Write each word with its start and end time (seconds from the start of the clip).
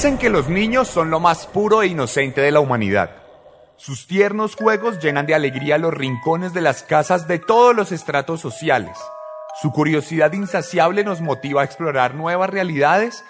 Dicen 0.00 0.16
que 0.16 0.30
los 0.30 0.48
niños 0.48 0.88
son 0.88 1.10
lo 1.10 1.20
más 1.20 1.46
puro 1.46 1.82
e 1.82 1.88
inocente 1.88 2.40
de 2.40 2.50
la 2.50 2.60
humanidad. 2.60 3.10
Sus 3.76 4.06
tiernos 4.06 4.56
juegos 4.56 4.98
llenan 4.98 5.26
de 5.26 5.34
alegría 5.34 5.76
los 5.76 5.92
rincones 5.92 6.54
de 6.54 6.62
las 6.62 6.82
casas 6.82 7.28
de 7.28 7.38
todos 7.38 7.76
los 7.76 7.92
estratos 7.92 8.40
sociales. 8.40 8.96
Su 9.60 9.72
curiosidad 9.72 10.32
insaciable 10.32 11.04
nos 11.04 11.20
motiva 11.20 11.60
a 11.60 11.64
explorar 11.66 12.14
nuevas 12.14 12.48
realidades 12.48 13.22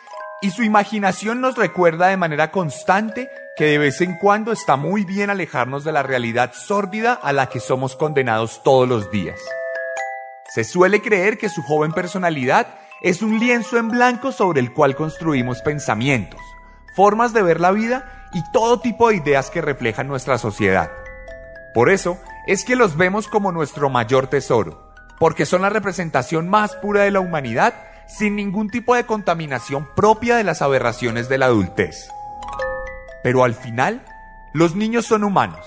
y 0.43 0.52
su 0.52 0.62
imaginación 0.62 1.41
nos 1.41 1.56
recuerda 1.56 2.06
de 2.06 2.16
manera 2.16 2.52
constante 2.52 3.29
que 3.57 3.65
de 3.65 3.79
vez 3.79 4.01
en 4.01 4.16
cuando 4.18 4.52
está 4.52 4.77
muy 4.77 5.05
bien 5.05 5.29
alejarnos 5.29 5.82
de 5.82 5.91
la 5.91 6.05
realidad 6.05 6.52
sórdida 6.55 7.15
a 7.15 7.32
la 7.32 7.48
que 7.48 7.59
somos 7.59 7.96
condenados 7.96 8.62
todos 8.62 8.88
los 8.88 9.10
días. 9.10 9.41
Se 10.55 10.62
suele 10.62 11.02
creer 11.02 11.37
que 11.37 11.48
su 11.48 11.65
joven 11.65 11.93
personalidad 11.93 12.68
es 13.02 13.23
un 13.23 13.41
lienzo 13.41 13.79
en 13.79 13.88
blanco 13.88 14.30
sobre 14.30 14.60
el 14.60 14.73
cual 14.73 14.95
construimos 14.95 15.62
pensamientos, 15.62 16.41
formas 16.95 17.33
de 17.33 17.43
ver 17.43 17.61
la 17.61 17.71
vida 17.71 18.29
y 18.33 18.43
todo 18.53 18.80
tipo 18.80 19.09
de 19.09 19.17
ideas 19.17 19.51
que 19.51 19.61
reflejan 19.61 20.09
nuestra 20.09 20.39
sociedad. 20.39 20.91
Por 21.74 21.91
eso 21.91 22.19
es 22.47 22.65
que 22.65 22.77
los 22.77 22.97
vemos 22.97 23.29
como 23.29 23.52
nuestro 23.52 23.91
mayor 23.91 24.27
tesoro, 24.27 24.93
porque 25.19 25.47
son 25.47 25.63
la 25.63 25.71
representación 25.71 26.49
más 26.49 26.74
pura 26.77 27.02
de 27.02 27.10
la 27.10 27.21
humanidad 27.21 27.74
sin 28.09 28.37
ningún 28.37 28.71
tipo 28.71 28.95
de 28.95 29.05
contaminación 29.05 29.88
propia 29.95 30.37
de 30.37 30.45
las 30.45 30.63
aberraciones 30.63 31.29
de 31.29 31.38
la 31.38 31.47
adultez. 31.47 32.10
Pero 33.23 33.45
al 33.45 33.54
final, 33.54 34.04
los 34.52 34.75
niños 34.75 35.07
son 35.07 35.23
humanos, 35.23 35.66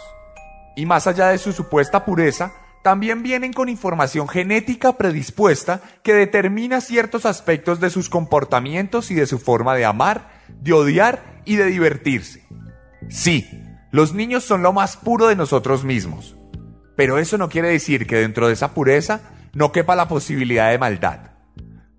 y 0.75 0.85
más 0.85 1.07
allá 1.07 1.29
de 1.29 1.37
su 1.37 1.53
supuesta 1.53 2.03
pureza, 2.03 2.51
también 2.81 3.23
vienen 3.23 3.53
con 3.53 3.69
información 3.69 4.27
genética 4.27 4.97
predispuesta 4.97 5.79
que 6.03 6.13
determina 6.13 6.81
ciertos 6.81 7.25
aspectos 7.25 7.79
de 7.79 7.89
sus 7.89 8.09
comportamientos 8.09 9.09
y 9.09 9.15
de 9.15 9.25
su 9.25 9.39
forma 9.39 9.73
de 9.75 9.85
amar, 9.85 10.32
de 10.61 10.73
odiar 10.73 11.41
y 11.45 11.55
de 11.55 11.65
divertirse. 11.65 12.45
Sí, 13.09 13.47
los 13.91 14.13
niños 14.13 14.43
son 14.43 14.63
lo 14.63 14.73
más 14.73 14.97
puro 14.97 15.27
de 15.27 15.35
nosotros 15.35 15.83
mismos, 15.83 16.35
pero 16.95 17.17
eso 17.17 17.37
no 17.37 17.49
quiere 17.49 17.69
decir 17.69 18.07
que 18.07 18.17
dentro 18.17 18.47
de 18.47 18.53
esa 18.53 18.73
pureza 18.73 19.21
no 19.53 19.71
quepa 19.71 19.95
la 19.95 20.07
posibilidad 20.07 20.71
de 20.71 20.79
maldad, 20.79 21.31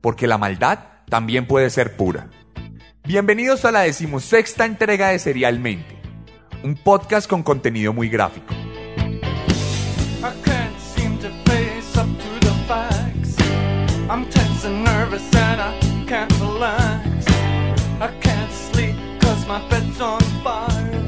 porque 0.00 0.26
la 0.26 0.38
maldad 0.38 0.78
también 1.08 1.46
puede 1.46 1.70
ser 1.70 1.96
pura. 1.96 2.28
Bienvenidos 3.04 3.64
a 3.64 3.70
la 3.70 3.80
decimosexta 3.80 4.64
entrega 4.64 5.08
de 5.08 5.18
Serialmente, 5.18 6.00
un 6.62 6.74
podcast 6.74 7.28
con 7.28 7.42
contenido 7.42 7.92
muy 7.92 8.08
gráfico. 8.08 8.54
On 20.04 20.20
fire. 20.44 21.00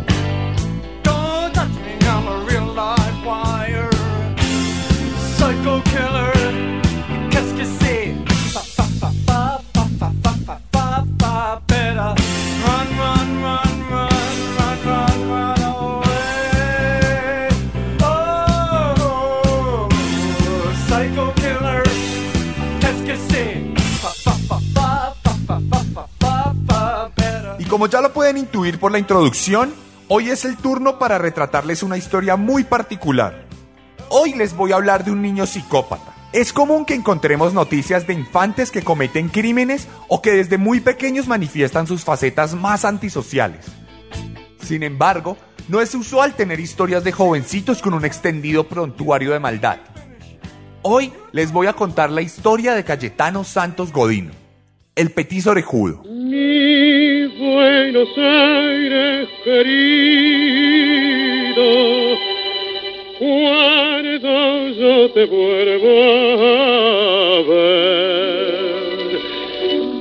Me, 1.85 1.95
I'm 2.07 2.27
a 2.27 2.45
real 2.49 2.67
live 2.73 3.27
wire. 3.27 3.91
Psycho 5.37 5.83
killer, 5.93 6.36
pueden 28.27 28.39
intuir 28.39 28.81
por 28.81 28.91
la 28.91 28.99
introducción, 28.99 29.73
hoy 30.09 30.31
es 30.31 30.45
el 30.45 30.57
turno 30.57 30.99
para 30.99 31.17
retratarles 31.17 31.85
una 31.85 31.97
historia 31.97 32.35
muy 32.35 32.65
particular. 32.65 33.47
Hoy 34.09 34.35
les 34.35 34.57
voy 34.57 34.73
a 34.73 34.75
hablar 34.75 35.05
de 35.05 35.13
un 35.13 35.23
niño 35.23 35.47
psicópata. 35.47 36.13
Es 36.33 36.53
común 36.53 36.85
que 36.85 36.95
encontremos 36.95 37.55
noticias 37.55 38.05
de 38.09 38.15
infantes 38.15 38.73
que 38.73 38.83
cometen 38.83 39.29
crímenes 39.29 39.87
o 40.09 40.23
que 40.23 40.33
desde 40.33 40.59
muy 40.59 40.81
pequeños 40.81 41.29
manifiestan 41.29 41.87
sus 41.87 42.03
facetas 42.03 42.55
más 42.55 42.85
antisociales. 42.85 43.65
Sin 44.61 44.83
embargo, 44.83 45.37
no 45.69 45.81
es 45.81 45.95
usual 45.95 46.35
tener 46.35 46.59
historias 46.59 47.05
de 47.05 47.13
jovencitos 47.13 47.81
con 47.81 47.95
un 47.95 48.05
extendido 48.05 48.67
prontuario 48.67 49.31
de 49.35 49.39
maldad. 49.39 49.79
Hoy 50.83 51.13
les 51.31 51.53
voy 51.53 51.69
a 51.69 51.75
contar 51.75 52.11
la 52.11 52.23
historia 52.23 52.75
de 52.75 52.83
Cayetano 52.83 53.45
Santos 53.45 53.93
Godino, 53.93 54.33
el 54.97 55.11
petiso 55.11 55.51
orejudo. 55.51 56.03
Mi 56.05 57.27
Buenos 57.27 58.09
Aires 58.17 59.29
querido, 59.45 59.77
cuando 63.19 64.69
yo 64.71 65.11
te 65.13 65.27
vuelvo 65.27 65.91
a 66.45 67.43
ver, 67.43 69.21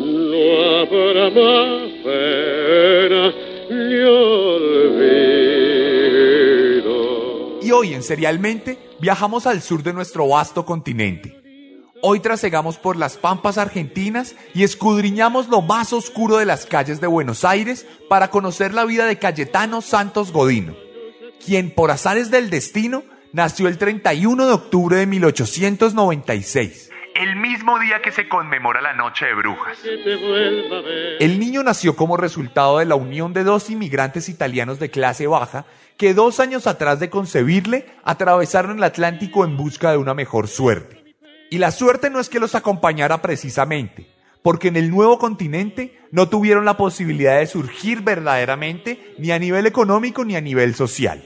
no 0.08 0.42
habrá 0.80 1.30
más 1.30 1.92
pena 2.06 3.34
ni 3.70 3.96
olvido. 4.00 5.20
Y 7.62 7.72
hoy 7.72 7.94
en 7.94 8.02
Serialmente 8.02 8.78
viajamos 9.02 9.46
al 9.46 9.62
sur 9.62 9.84
de 9.84 9.92
nuestro 9.92 10.30
vasto 10.30 10.66
continente. 10.66 11.45
Hoy 12.08 12.20
trasegamos 12.20 12.78
por 12.78 12.98
las 12.98 13.18
pampas 13.18 13.58
argentinas 13.58 14.36
y 14.54 14.64
escudriñamos 14.64 15.48
lo 15.48 15.64
más 15.64 15.92
oscuro 15.92 16.38
de 16.38 16.46
las 16.46 16.68
calles 16.68 17.02
de 17.02 17.08
Buenos 17.08 17.44
Aires 17.44 17.88
para 18.08 18.28
conocer 18.28 18.76
la 18.76 18.86
vida 18.86 19.08
de 19.08 19.18
Cayetano 19.18 19.82
Santos 19.82 20.32
Godino, 20.32 20.76
quien 21.44 21.72
por 21.72 21.90
azares 21.90 22.30
del 22.30 22.52
destino 22.52 23.02
nació 23.34 23.68
el 23.68 23.80
31 23.80 24.46
de 24.46 24.54
octubre 24.54 24.98
de 24.98 25.08
1896, 25.08 26.92
el 27.16 27.38
mismo 27.38 27.80
día 27.80 28.00
que 28.04 28.12
se 28.12 28.30
conmemora 28.30 28.82
la 28.82 28.94
Noche 28.94 29.26
de 29.26 29.34
Brujas. 29.34 29.80
El 31.20 31.40
niño 31.40 31.64
nació 31.64 31.96
como 31.96 32.18
resultado 32.18 32.78
de 32.78 32.86
la 32.86 32.94
unión 32.94 33.34
de 33.34 33.44
dos 33.44 33.72
inmigrantes 33.72 34.30
italianos 34.30 34.78
de 34.78 34.92
clase 34.92 35.26
baja 35.26 35.66
que 35.98 36.14
dos 36.14 36.40
años 36.40 36.68
atrás 36.68 37.00
de 37.00 37.10
concebirle 37.10 37.88
atravesaron 38.04 38.78
el 38.78 38.84
Atlántico 38.84 39.44
en 39.44 39.58
busca 39.58 39.90
de 39.90 39.98
una 39.98 40.14
mejor 40.14 40.48
suerte. 40.48 40.95
Y 41.50 41.58
la 41.58 41.72
suerte 41.72 42.10
no 42.10 42.20
es 42.20 42.30
que 42.30 42.40
los 42.40 42.56
acompañara 42.56 43.22
precisamente, 43.22 44.08
porque 44.42 44.68
en 44.68 44.78
el 44.78 44.90
nuevo 44.90 45.20
continente 45.20 46.00
no 46.12 46.30
tuvieron 46.30 46.66
la 46.66 46.78
posibilidad 46.78 47.40
de 47.40 47.48
surgir 47.48 48.02
verdaderamente 48.02 49.16
ni 49.18 49.32
a 49.32 49.40
nivel 49.40 49.66
económico 49.66 50.26
ni 50.26 50.36
a 50.36 50.42
nivel 50.42 50.76
social, 50.76 51.24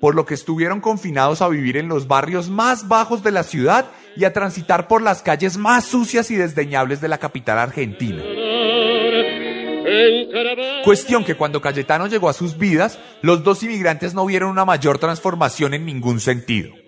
por 0.00 0.14
lo 0.14 0.26
que 0.26 0.34
estuvieron 0.34 0.80
confinados 0.80 1.42
a 1.42 1.48
vivir 1.48 1.76
en 1.76 1.88
los 1.88 2.06
barrios 2.06 2.50
más 2.50 2.88
bajos 2.88 3.22
de 3.22 3.30
la 3.30 3.42
ciudad 3.44 3.86
y 4.16 4.24
a 4.24 4.32
transitar 4.32 4.88
por 4.88 5.00
las 5.00 5.22
calles 5.22 5.56
más 5.56 5.84
sucias 5.84 6.30
y 6.30 6.36
desdeñables 6.36 7.00
de 7.00 7.08
la 7.08 7.18
capital 7.18 7.58
argentina. 7.58 8.22
Cuestión 10.84 11.24
que 11.24 11.36
cuando 11.36 11.60
Cayetano 11.60 12.06
llegó 12.06 12.28
a 12.28 12.32
sus 12.32 12.58
vidas, 12.58 12.98
los 13.22 13.44
dos 13.44 13.62
inmigrantes 13.62 14.14
no 14.14 14.26
vieron 14.26 14.50
una 14.50 14.64
mayor 14.64 14.98
transformación 14.98 15.74
en 15.74 15.86
ningún 15.86 16.20
sentido. 16.20 16.81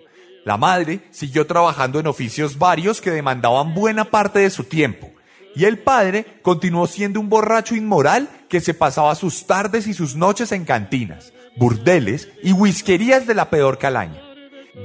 La 0.45 0.57
madre 0.57 0.99
siguió 1.09 1.47
trabajando 1.47 1.99
en 1.99 2.05
oficios 2.05 2.59
varios 2.59 3.01
que 3.01 3.09
demandaban 3.09 3.73
buena 3.73 4.05
parte 4.05 4.37
de 4.37 4.51
su 4.51 4.63
tiempo, 4.63 5.11
y 5.55 5.65
el 5.65 5.79
padre 5.79 6.39
continuó 6.43 6.85
siendo 6.85 7.19
un 7.19 7.29
borracho 7.29 7.75
inmoral 7.75 8.29
que 8.47 8.61
se 8.61 8.75
pasaba 8.75 9.15
sus 9.15 9.47
tardes 9.47 9.87
y 9.87 9.95
sus 9.95 10.15
noches 10.15 10.51
en 10.51 10.63
cantinas, 10.63 11.33
burdeles 11.57 12.29
y 12.43 12.51
whiskerías 12.51 13.25
de 13.25 13.33
la 13.33 13.49
peor 13.49 13.79
calaña. 13.79 14.21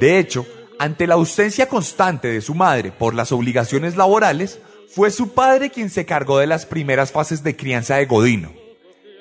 De 0.00 0.18
hecho, 0.18 0.46
ante 0.78 1.06
la 1.06 1.16
ausencia 1.16 1.68
constante 1.68 2.28
de 2.28 2.40
su 2.40 2.54
madre 2.54 2.90
por 2.90 3.14
las 3.14 3.30
obligaciones 3.30 3.96
laborales, 3.96 4.60
fue 4.88 5.10
su 5.10 5.34
padre 5.34 5.68
quien 5.68 5.90
se 5.90 6.06
cargó 6.06 6.38
de 6.38 6.46
las 6.46 6.64
primeras 6.64 7.12
fases 7.12 7.42
de 7.42 7.54
crianza 7.54 7.96
de 7.96 8.06
Godino. 8.06 8.50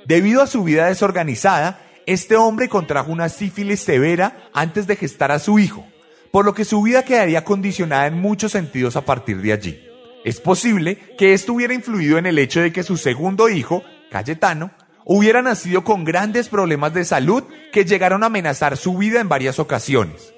Debido 0.05 0.41
a 0.41 0.47
su 0.47 0.63
vida 0.63 0.85
desorganizada, 0.85 1.81
este 2.05 2.37
hombre 2.37 2.69
contrajo 2.69 3.11
una 3.11 3.27
sífilis 3.27 3.81
severa 3.81 4.49
antes 4.53 4.87
de 4.87 4.95
gestar 4.95 5.33
a 5.33 5.39
su 5.39 5.59
hijo, 5.59 5.85
por 6.31 6.45
lo 6.45 6.53
que 6.53 6.65
su 6.65 6.81
vida 6.81 7.03
quedaría 7.03 7.43
condicionada 7.43 8.07
en 8.07 8.19
muchos 8.19 8.51
sentidos 8.51 8.95
a 8.95 9.05
partir 9.05 9.41
de 9.41 9.53
allí. 9.53 9.83
Es 10.23 10.39
posible 10.41 10.97
que 11.17 11.33
esto 11.33 11.53
hubiera 11.53 11.73
influido 11.73 12.17
en 12.17 12.25
el 12.25 12.39
hecho 12.39 12.61
de 12.61 12.73
que 12.73 12.83
su 12.83 12.97
segundo 12.97 13.49
hijo, 13.49 13.83
Cayetano, 14.11 14.71
hubiera 15.05 15.41
nacido 15.41 15.83
con 15.83 16.03
grandes 16.03 16.49
problemas 16.49 16.93
de 16.93 17.05
salud 17.05 17.43
que 17.71 17.85
llegaron 17.85 18.23
a 18.23 18.27
amenazar 18.27 18.77
su 18.77 18.97
vida 18.97 19.21
en 19.21 19.29
varias 19.29 19.59
ocasiones. 19.59 20.33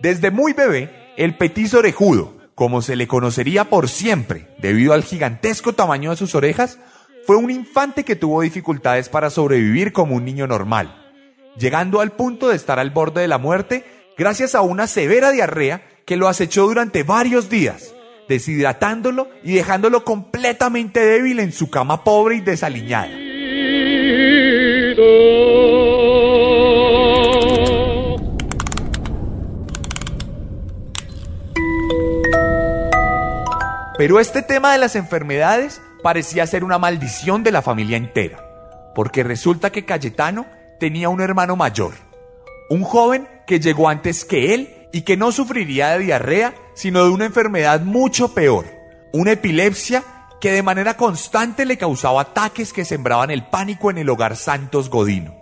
Desde 0.00 0.30
muy 0.30 0.52
bebé, 0.52 0.90
el 1.16 1.36
petiso 1.36 1.78
orejudo, 1.78 2.36
como 2.54 2.82
se 2.82 2.96
le 2.96 3.06
conocería 3.06 3.64
por 3.64 3.88
siempre, 3.88 4.48
debido 4.58 4.92
al 4.92 5.04
gigantesco 5.04 5.72
tamaño 5.72 6.10
de 6.10 6.16
sus 6.16 6.34
orejas, 6.34 6.78
fue 7.26 7.36
un 7.36 7.50
infante 7.50 8.04
que 8.04 8.16
tuvo 8.16 8.42
dificultades 8.42 9.08
para 9.08 9.30
sobrevivir 9.30 9.92
como 9.92 10.16
un 10.16 10.24
niño 10.24 10.46
normal, 10.46 10.94
llegando 11.56 12.00
al 12.00 12.12
punto 12.12 12.48
de 12.48 12.56
estar 12.56 12.78
al 12.78 12.90
borde 12.90 13.22
de 13.22 13.28
la 13.28 13.38
muerte 13.38 13.84
gracias 14.16 14.54
a 14.54 14.62
una 14.62 14.86
severa 14.86 15.30
diarrea 15.30 15.82
que 16.04 16.16
lo 16.16 16.28
acechó 16.28 16.66
durante 16.66 17.02
varios 17.02 17.48
días, 17.48 17.94
deshidratándolo 18.28 19.28
y 19.42 19.54
dejándolo 19.54 20.04
completamente 20.04 21.00
débil 21.00 21.40
en 21.40 21.52
su 21.52 21.70
cama 21.70 22.04
pobre 22.04 22.36
y 22.36 22.40
desaliñada. 22.40 23.10
Pero 33.96 34.20
este 34.20 34.42
tema 34.42 34.72
de 34.72 34.78
las 34.78 34.96
enfermedades 34.96 35.80
parecía 36.02 36.46
ser 36.46 36.64
una 36.64 36.78
maldición 36.78 37.42
de 37.42 37.52
la 37.52 37.62
familia 37.62 37.96
entera, 37.96 38.92
porque 38.94 39.22
resulta 39.22 39.70
que 39.70 39.84
Cayetano 39.84 40.46
tenía 40.78 41.08
un 41.08 41.20
hermano 41.20 41.56
mayor, 41.56 41.94
un 42.68 42.82
joven 42.82 43.28
que 43.46 43.60
llegó 43.60 43.88
antes 43.88 44.24
que 44.24 44.54
él 44.54 44.88
y 44.92 45.02
que 45.02 45.16
no 45.16 45.32
sufriría 45.32 45.90
de 45.90 46.00
diarrea, 46.00 46.54
sino 46.74 47.04
de 47.04 47.10
una 47.10 47.24
enfermedad 47.26 47.80
mucho 47.80 48.34
peor, 48.34 48.66
una 49.12 49.32
epilepsia 49.32 50.04
que 50.40 50.52
de 50.52 50.62
manera 50.62 50.96
constante 50.96 51.64
le 51.64 51.78
causaba 51.78 52.20
ataques 52.20 52.72
que 52.72 52.84
sembraban 52.84 53.30
el 53.30 53.46
pánico 53.46 53.90
en 53.90 53.98
el 53.98 54.10
hogar 54.10 54.36
Santos 54.36 54.90
Godino. 54.90 55.34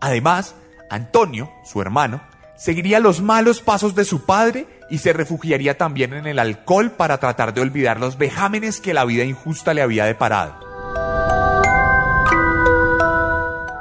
Además, 0.00 0.54
Antonio, 0.90 1.50
su 1.64 1.82
hermano, 1.82 2.22
seguiría 2.56 3.00
los 3.00 3.20
malos 3.20 3.60
pasos 3.60 3.94
de 3.94 4.04
su 4.04 4.24
padre 4.24 4.66
y 4.90 4.98
se 4.98 5.12
refugiaría 5.12 5.76
también 5.76 6.14
en 6.14 6.26
el 6.26 6.38
alcohol 6.38 6.92
para 6.92 7.18
tratar 7.18 7.52
de 7.52 7.60
olvidar 7.60 8.00
los 8.00 8.16
vejámenes 8.16 8.80
que 8.80 8.94
la 8.94 9.04
vida 9.04 9.24
injusta 9.24 9.74
le 9.74 9.82
había 9.82 10.04
deparado. 10.04 10.67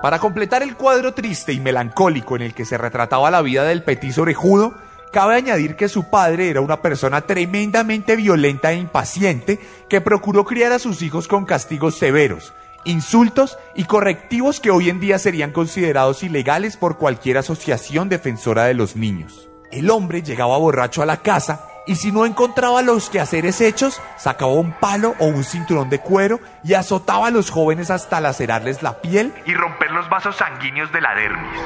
Para 0.08 0.20
completar 0.20 0.64
el 0.64 0.78
cuadro 0.78 1.14
triste 1.14 1.52
y 1.52 1.60
melancólico 1.60 2.38
en 2.38 2.42
el 2.42 2.54
que 2.54 2.64
se 2.64 2.78
retrataba 2.78 3.30
la 3.30 3.42
vida 3.42 3.66
del 3.66 3.84
petiso 3.84 4.22
orejudo, 4.22 4.74
cabe 5.12 5.36
añadir 5.36 5.76
que 5.76 5.90
su 5.90 6.10
padre 6.10 6.50
era 6.50 6.62
una 6.62 6.82
persona 6.82 7.24
tremendamente 7.24 8.16
violenta 8.16 8.72
e 8.72 8.78
impaciente 8.78 9.60
que 9.90 10.00
procuró 10.00 10.46
criar 10.46 10.72
a 10.72 10.80
sus 10.80 11.02
hijos 11.02 11.28
con 11.28 11.44
castigos 11.44 11.98
severos, 11.98 12.54
insultos 12.86 13.58
y 13.76 13.84
correctivos 13.84 14.62
que 14.62 14.72
hoy 14.72 14.90
en 14.90 15.02
día 15.02 15.20
serían 15.20 15.52
considerados 15.52 16.24
ilegales 16.24 16.78
por 16.78 16.98
cualquier 16.98 17.40
asociación 17.40 18.08
defensora 18.08 18.64
de 18.64 18.76
los 18.76 18.96
niños. 18.96 19.50
El 19.74 19.90
hombre 19.90 20.22
llegaba 20.22 20.58
borracho 20.58 21.02
a 21.02 21.06
la 21.06 21.18
casa 21.18 21.68
y 21.88 21.96
si 21.96 22.12
no 22.12 22.26
encontraba 22.26 22.82
los 22.82 23.10
quehaceres 23.10 23.62
hechos, 23.62 24.02
sacaba 24.18 24.52
un 24.52 24.74
palo 24.74 25.16
o 25.20 25.26
un 25.26 25.44
cinturón 25.44 25.90
de 25.90 26.00
cuero 26.00 26.40
y 26.64 26.74
azotaba 26.74 27.28
a 27.28 27.32
los 27.32 27.50
jóvenes 27.50 27.90
hasta 27.90 28.20
lacerarles 28.20 28.84
la 28.84 29.02
piel 29.02 29.34
y 29.46 29.54
romper 29.54 29.92
los 29.92 30.08
vasos 30.10 30.36
sanguíneos 30.36 30.92
de 30.92 31.02
la 31.02 31.16
dermis. 31.16 31.62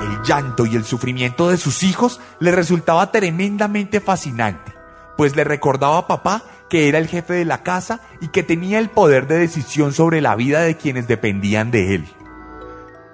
El 0.00 0.22
llanto 0.22 0.64
y 0.64 0.76
el 0.76 0.84
sufrimiento 0.84 1.48
de 1.48 1.56
sus 1.56 1.82
hijos 1.82 2.20
le 2.38 2.52
resultaba 2.52 3.10
tremendamente 3.10 4.00
fascinante, 4.00 4.72
pues 5.16 5.34
le 5.34 5.42
recordaba 5.42 5.98
a 5.98 6.06
papá 6.06 6.42
que 6.68 6.88
era 6.88 6.98
el 6.98 7.08
jefe 7.08 7.32
de 7.32 7.44
la 7.44 7.62
casa 7.62 8.00
y 8.20 8.28
que 8.28 8.42
tenía 8.42 8.78
el 8.78 8.90
poder 8.90 9.26
de 9.26 9.38
decisión 9.38 9.92
sobre 9.92 10.20
la 10.20 10.36
vida 10.36 10.60
de 10.60 10.76
quienes 10.76 11.08
dependían 11.08 11.70
de 11.70 11.94
él. 11.94 12.08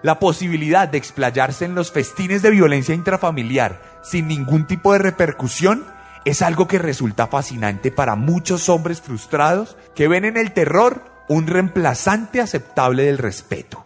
La 0.05 0.19
posibilidad 0.19 0.87
de 0.87 0.99
explayarse 0.99 1.65
en 1.65 1.75
los 1.75 1.91
festines 1.91 2.43
de 2.43 2.51
violencia 2.51 2.95
intrafamiliar 2.95 3.81
sin 4.03 4.29
ningún 4.29 4.67
tipo 4.67 4.93
de 4.93 4.99
repercusión 4.99 5.87
es 6.27 6.43
algo 6.43 6.69
que 6.69 6.79
resulta 6.79 7.27
fascinante 7.27 7.91
para 7.91 8.15
muchos 8.15 8.69
hombres 8.69 9.01
frustrados 9.01 9.79
que 9.95 10.07
ven 10.07 10.27
en 10.27 10.37
el 10.37 10.53
terror 10.53 11.03
un 11.27 11.47
reemplazante 11.47 12.43
aceptable 12.43 13.05
del 13.05 13.17
respeto. 13.17 13.83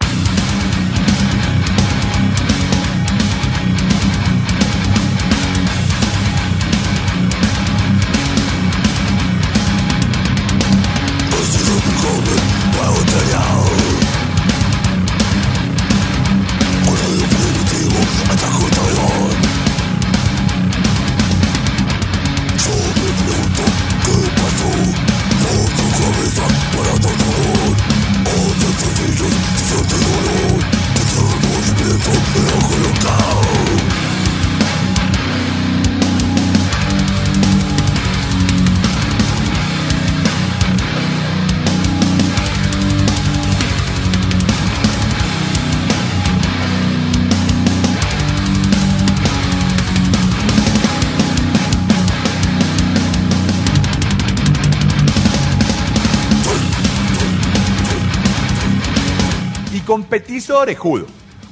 Con 59.88 60.05
Petizo 60.05 60.58
Orejudo, 60.58 61.06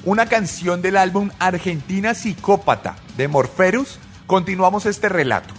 una 0.05 0.27
canción 0.27 0.83
del 0.83 0.99
álbum 0.99 1.31
Argentina 1.38 2.12
Psicópata 2.12 2.97
de 3.17 3.29
Morferus, 3.29 3.99
continuamos 4.27 4.85
este 4.85 5.09
relato. 5.09 5.55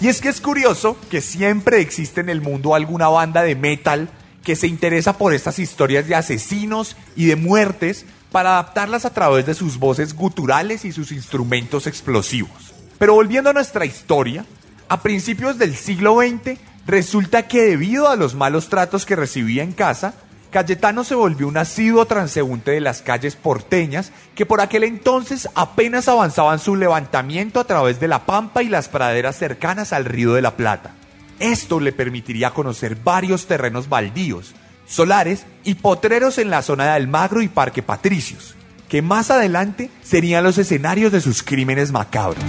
Y 0.00 0.06
es 0.06 0.20
que 0.20 0.28
es 0.28 0.40
curioso 0.40 0.96
que 1.10 1.20
siempre 1.20 1.80
existe 1.80 2.20
en 2.20 2.28
el 2.28 2.40
mundo 2.40 2.76
alguna 2.76 3.08
banda 3.08 3.42
de 3.42 3.56
metal 3.56 4.08
que 4.44 4.54
se 4.54 4.68
interesa 4.68 5.18
por 5.18 5.34
estas 5.34 5.58
historias 5.58 6.06
de 6.06 6.14
asesinos 6.14 6.96
y 7.16 7.26
de 7.26 7.34
muertes 7.34 8.06
para 8.30 8.50
adaptarlas 8.50 9.04
a 9.04 9.12
través 9.12 9.44
de 9.44 9.54
sus 9.54 9.76
voces 9.76 10.14
guturales 10.14 10.84
y 10.84 10.92
sus 10.92 11.10
instrumentos 11.10 11.88
explosivos. 11.88 12.72
Pero 12.98 13.14
volviendo 13.14 13.50
a 13.50 13.52
nuestra 13.52 13.84
historia, 13.84 14.46
a 14.88 15.02
principios 15.02 15.58
del 15.58 15.74
siglo 15.74 16.20
XX 16.20 16.56
resulta 16.86 17.48
que 17.48 17.62
debido 17.62 18.08
a 18.08 18.14
los 18.14 18.36
malos 18.36 18.68
tratos 18.68 19.04
que 19.04 19.16
recibía 19.16 19.64
en 19.64 19.72
casa, 19.72 20.14
Cayetano 20.50 21.04
se 21.04 21.14
volvió 21.14 21.48
un 21.48 21.56
asiduo 21.56 22.06
transeúnte 22.06 22.70
de 22.70 22.80
las 22.80 23.02
calles 23.02 23.36
porteñas 23.36 24.12
que 24.34 24.46
por 24.46 24.60
aquel 24.60 24.84
entonces 24.84 25.48
apenas 25.54 26.08
avanzaban 26.08 26.58
su 26.58 26.76
levantamiento 26.76 27.60
a 27.60 27.64
través 27.64 28.00
de 28.00 28.08
la 28.08 28.26
pampa 28.26 28.62
y 28.62 28.68
las 28.68 28.88
praderas 28.88 29.36
cercanas 29.36 29.92
al 29.92 30.04
río 30.04 30.34
de 30.34 30.42
la 30.42 30.56
Plata. 30.56 30.94
Esto 31.38 31.80
le 31.80 31.92
permitiría 31.92 32.50
conocer 32.50 32.96
varios 32.96 33.46
terrenos 33.46 33.88
baldíos, 33.88 34.54
solares 34.86 35.44
y 35.64 35.74
potreros 35.74 36.38
en 36.38 36.50
la 36.50 36.62
zona 36.62 36.84
de 36.84 36.90
Almagro 36.90 37.42
y 37.42 37.48
Parque 37.48 37.82
Patricios, 37.82 38.54
que 38.88 39.02
más 39.02 39.30
adelante 39.30 39.90
serían 40.02 40.44
los 40.44 40.56
escenarios 40.56 41.12
de 41.12 41.20
sus 41.20 41.42
crímenes 41.42 41.92
macabros. 41.92 42.42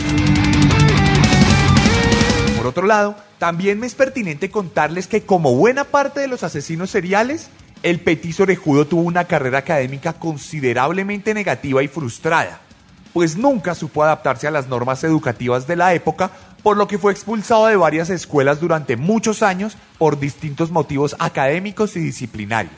Por 2.56 2.68
otro 2.68 2.86
lado, 2.86 3.16
también 3.40 3.80
me 3.80 3.88
es 3.88 3.96
pertinente 3.96 4.50
contarles 4.50 5.08
que 5.08 5.24
como 5.24 5.56
buena 5.56 5.84
parte 5.84 6.22
de 6.22 6.28
los 6.28 6.44
asesinos 6.44 6.90
seriales, 6.90 7.50
el 7.84 8.00
petiso 8.00 8.44
orejudo 8.44 8.86
tuvo 8.88 9.02
una 9.02 9.26
carrera 9.26 9.60
académica 9.60 10.14
considerablemente 10.14 11.34
negativa 11.34 11.84
y 11.84 11.88
frustrada, 11.88 12.60
pues 13.14 13.38
nunca 13.38 13.76
supo 13.76 14.04
adaptarse 14.04 14.48
a 14.48 14.52
las 14.52 14.68
normas 14.68 15.04
educativas 15.04 15.68
de 15.68 15.76
la 15.76 15.94
época, 15.94 16.32
por 16.64 16.78
lo 16.78 16.88
que 16.88 16.98
fue 16.98 17.12
expulsado 17.12 17.68
de 17.68 17.76
varias 17.76 18.10
escuelas 18.10 18.60
durante 18.60 18.98
muchos 18.98 19.42
años 19.42 19.78
por 19.98 20.20
distintos 20.20 20.72
motivos 20.72 21.16
académicos 21.20 21.96
y 21.96 22.00
disciplinarios. 22.00 22.76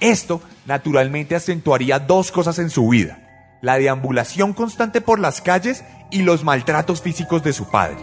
Esto 0.00 0.42
naturalmente 0.66 1.34
acentuaría 1.34 1.98
dos 1.98 2.32
cosas 2.32 2.58
en 2.58 2.70
su 2.70 2.88
vida, 2.88 3.18
la 3.60 3.78
deambulación 3.78 4.52
constante 4.52 5.00
por 5.00 5.20
las 5.20 5.40
calles 5.40 5.84
y 6.10 6.22
los 6.22 6.44
maltratos 6.44 7.00
físicos 7.00 7.42
de 7.44 7.52
su 7.52 7.70
padre. 7.70 7.98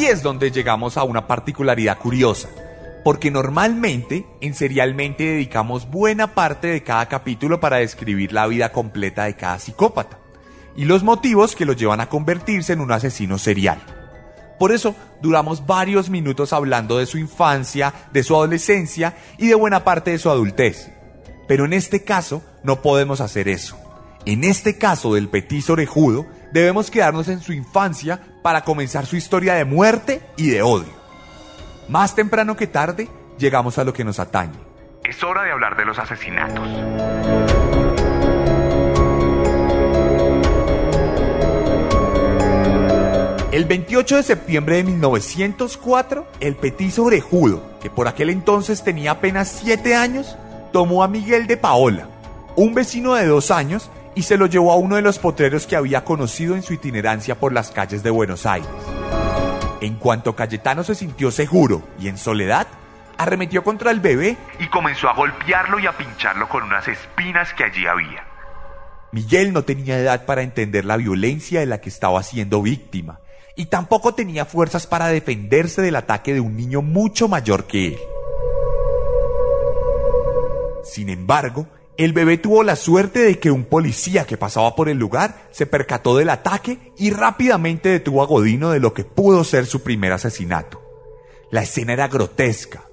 Es 0.00 0.22
donde 0.22 0.50
llegamos 0.50 0.96
a 0.96 1.04
una 1.04 1.26
particularidad 1.26 1.98
curiosa, 1.98 2.48
porque 3.04 3.30
normalmente 3.30 4.26
en 4.40 4.54
Serialmente 4.54 5.24
dedicamos 5.24 5.90
buena 5.90 6.34
parte 6.34 6.68
de 6.68 6.82
cada 6.82 7.06
capítulo 7.06 7.60
para 7.60 7.78
describir 7.78 8.32
la 8.32 8.46
vida 8.46 8.72
completa 8.72 9.24
de 9.24 9.36
cada 9.36 9.58
psicópata 9.58 10.18
y 10.76 10.84
los 10.84 11.02
motivos 11.02 11.54
que 11.54 11.64
lo 11.64 11.72
llevan 11.72 12.00
a 12.00 12.08
convertirse 12.08 12.72
en 12.72 12.80
un 12.80 12.92
asesino 12.92 13.38
serial. 13.38 13.78
Por 14.58 14.72
eso 14.72 14.94
duramos 15.20 15.66
varios 15.66 16.08
minutos 16.08 16.52
hablando 16.52 16.98
de 16.98 17.06
su 17.06 17.18
infancia, 17.18 17.92
de 18.12 18.22
su 18.22 18.34
adolescencia 18.34 19.16
y 19.38 19.48
de 19.48 19.54
buena 19.54 19.84
parte 19.84 20.12
de 20.12 20.18
su 20.18 20.30
adultez. 20.30 20.90
Pero 21.48 21.64
en 21.64 21.72
este 21.72 22.04
caso 22.04 22.42
no 22.62 22.80
podemos 22.82 23.20
hacer 23.20 23.48
eso. 23.48 23.76
En 24.24 24.44
este 24.44 24.78
caso 24.78 25.14
del 25.14 25.28
petiso 25.28 25.72
orejudo, 25.72 26.26
debemos 26.52 26.90
quedarnos 26.90 27.28
en 27.28 27.40
su 27.40 27.52
infancia 27.52 28.20
para 28.42 28.62
comenzar 28.62 29.06
su 29.06 29.16
historia 29.16 29.54
de 29.54 29.64
muerte 29.64 30.22
y 30.36 30.50
de 30.50 30.62
odio. 30.62 30.92
Más 31.88 32.14
temprano 32.14 32.56
que 32.56 32.66
tarde, 32.66 33.08
llegamos 33.38 33.78
a 33.78 33.84
lo 33.84 33.92
que 33.92 34.04
nos 34.04 34.18
atañe. 34.18 34.58
Es 35.04 35.22
hora 35.24 35.42
de 35.42 35.50
hablar 35.50 35.76
de 35.76 35.84
los 35.84 35.98
asesinatos. 35.98 36.68
El 43.50 43.66
28 43.66 44.16
de 44.16 44.22
septiembre 44.22 44.76
de 44.76 44.84
1904, 44.84 46.26
el 46.40 46.56
petiso 46.56 47.04
orejudo, 47.04 47.62
que 47.82 47.90
por 47.90 48.08
aquel 48.08 48.30
entonces 48.30 48.82
tenía 48.82 49.10
apenas 49.10 49.60
7 49.62 49.94
años, 49.94 50.38
tomó 50.72 51.02
a 51.02 51.08
Miguel 51.08 51.46
de 51.46 51.58
Paola, 51.58 52.08
un 52.56 52.72
vecino 52.72 53.14
de 53.14 53.26
dos 53.26 53.50
años, 53.50 53.90
y 54.14 54.22
se 54.22 54.36
lo 54.36 54.46
llevó 54.46 54.72
a 54.72 54.76
uno 54.76 54.96
de 54.96 55.02
los 55.02 55.18
potreros 55.18 55.66
que 55.66 55.76
había 55.76 56.04
conocido 56.04 56.54
en 56.54 56.62
su 56.62 56.74
itinerancia 56.74 57.38
por 57.38 57.52
las 57.52 57.70
calles 57.70 58.02
de 58.02 58.10
Buenos 58.10 58.46
Aires. 58.46 58.68
En 59.80 59.96
cuanto 59.96 60.36
Cayetano 60.36 60.84
se 60.84 60.94
sintió 60.94 61.30
seguro 61.30 61.82
y 61.98 62.08
en 62.08 62.18
soledad, 62.18 62.66
arremetió 63.18 63.62
contra 63.62 63.90
el 63.90 64.00
bebé 64.00 64.36
Y 64.58 64.68
comenzó 64.68 65.08
a 65.08 65.14
golpearlo 65.14 65.78
y 65.78 65.86
a 65.86 65.96
pincharlo 65.96 66.48
con 66.48 66.62
unas 66.62 66.86
espinas 66.88 67.52
que 67.54 67.64
allí 67.64 67.86
había. 67.86 68.24
Miguel 69.12 69.52
no 69.52 69.62
tenía 69.62 69.98
edad 69.98 70.24
para 70.24 70.42
entender 70.42 70.84
la 70.84 70.96
violencia 70.96 71.60
de 71.60 71.66
la 71.66 71.80
que 71.80 71.88
estaba 71.88 72.22
siendo 72.22 72.62
víctima 72.62 73.20
y 73.54 73.66
tampoco 73.66 74.14
tenía 74.14 74.44
fuerzas 74.44 74.86
para 74.86 75.08
defenderse 75.08 75.82
del 75.82 75.96
ataque 75.96 76.32
de 76.32 76.40
un 76.40 76.56
niño 76.56 76.80
mucho 76.80 77.28
mayor 77.28 77.66
que 77.66 77.88
él. 77.88 77.98
Sin 80.84 81.08
embargo, 81.10 81.66
el 81.98 82.12
bebé 82.12 82.38
tuvo 82.38 82.62
la 82.62 82.76
suerte 82.76 83.20
de 83.20 83.38
que 83.38 83.50
un 83.50 83.64
policía 83.64 84.24
que 84.24 84.36
pasaba 84.36 84.74
por 84.74 84.88
el 84.88 84.98
lugar 84.98 85.48
se 85.50 85.66
percató 85.66 86.16
del 86.16 86.30
ataque 86.30 86.92
y 86.96 87.10
rápidamente 87.10 87.90
detuvo 87.90 88.22
a 88.22 88.26
Godino 88.26 88.70
de 88.70 88.80
lo 88.80 88.94
que 88.94 89.04
pudo 89.04 89.44
ser 89.44 89.66
su 89.66 89.82
primer 89.82 90.12
asesinato. 90.12 90.82
La 91.50 91.62
escena 91.62 91.92
era 91.92 92.08
grotesca. 92.08 92.84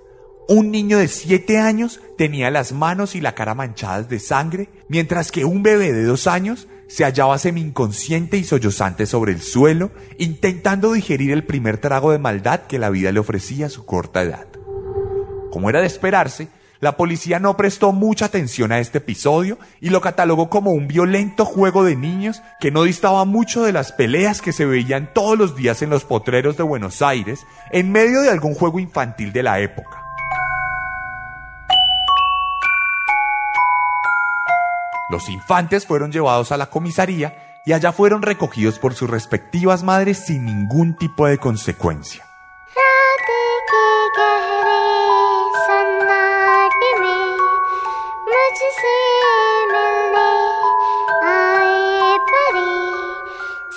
Un 0.50 0.72
niño 0.72 0.98
de 0.98 1.08
7 1.08 1.60
años 1.60 2.02
tenía 2.18 2.52
las 2.52 2.74
manos 2.74 3.16
y 3.16 3.22
la 3.22 3.36
cara 3.36 3.56
manchadas 3.56 4.10
de 4.10 4.20
sangre, 4.20 4.68
mientras 4.90 5.32
que 5.32 5.46
un 5.46 5.64
bebé 5.64 5.94
de 5.94 6.04
2 6.04 6.28
años 6.28 6.68
se 6.88 7.04
hallaba 7.06 7.38
semi-inconsciente 7.38 8.36
y 8.36 8.44
sollozante 8.44 9.06
sobre 9.06 9.32
el 9.32 9.42
suelo, 9.42 9.92
intentando 10.18 10.92
digerir 10.92 11.32
el 11.32 11.46
primer 11.46 11.78
trago 11.78 12.12
de 12.12 12.18
maldad 12.18 12.62
que 12.62 12.80
la 12.80 12.90
vida 12.90 13.12
le 13.12 13.20
ofrecía 13.20 13.68
a 13.68 13.70
su 13.70 13.86
corta 13.86 14.24
edad. 14.24 14.48
Como 15.52 15.70
era 15.70 15.82
de 15.82 15.88
esperarse, 15.88 16.50
la 16.82 16.96
policía 16.96 17.40
no 17.40 17.58
prestó 17.58 17.92
mucha 17.92 18.26
atención 18.26 18.72
a 18.72 18.80
este 18.80 19.00
episodio 19.00 19.58
y 19.82 19.90
lo 19.90 20.00
catalogó 20.00 20.50
como 20.50 20.72
un 20.72 20.88
violento 20.88 21.44
juego 21.44 21.84
de 21.84 21.98
niños 21.98 22.42
que 22.60 22.72
no 22.72 22.84
distaba 22.84 23.26
mucho 23.26 23.64
de 23.64 23.74
las 23.74 23.92
peleas 23.92 24.42
que 24.42 24.54
se 24.54 24.66
veían 24.66 25.14
todos 25.14 25.38
los 25.38 25.56
días 25.56 25.82
en 25.82 25.90
los 25.90 26.06
potreros 26.06 26.56
de 26.56 26.64
Buenos 26.64 27.02
Aires 27.02 27.46
en 27.72 27.92
medio 27.92 28.22
de 28.22 28.30
algún 28.30 28.54
juego 28.54 28.80
infantil 28.80 29.34
de 29.34 29.44
la 29.44 29.60
época. 29.60 30.06
Los 35.10 35.28
infantes 35.28 35.86
fueron 35.86 36.12
llevados 36.12 36.52
a 36.52 36.58
la 36.58 36.68
comisaría 36.68 37.60
y 37.66 37.74
allá 37.74 37.92
fueron 37.92 38.22
recogidos 38.22 38.80
por 38.80 38.94
sus 38.94 39.10
respectivas 39.10 39.84
madres 39.84 40.20
sin 40.20 40.46
ningún 40.46 40.96
tipo 40.96 41.28
de 41.28 41.40
consecuencia. 41.40 42.29
मुझसे 48.59 48.93
मिलने 49.71 50.29
आए 51.33 52.17
परी 52.31 52.71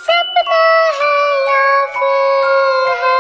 सपना 0.06 0.62
है 1.00 1.18
या 1.50 1.66
फिर 1.98 2.96
है 3.02 3.20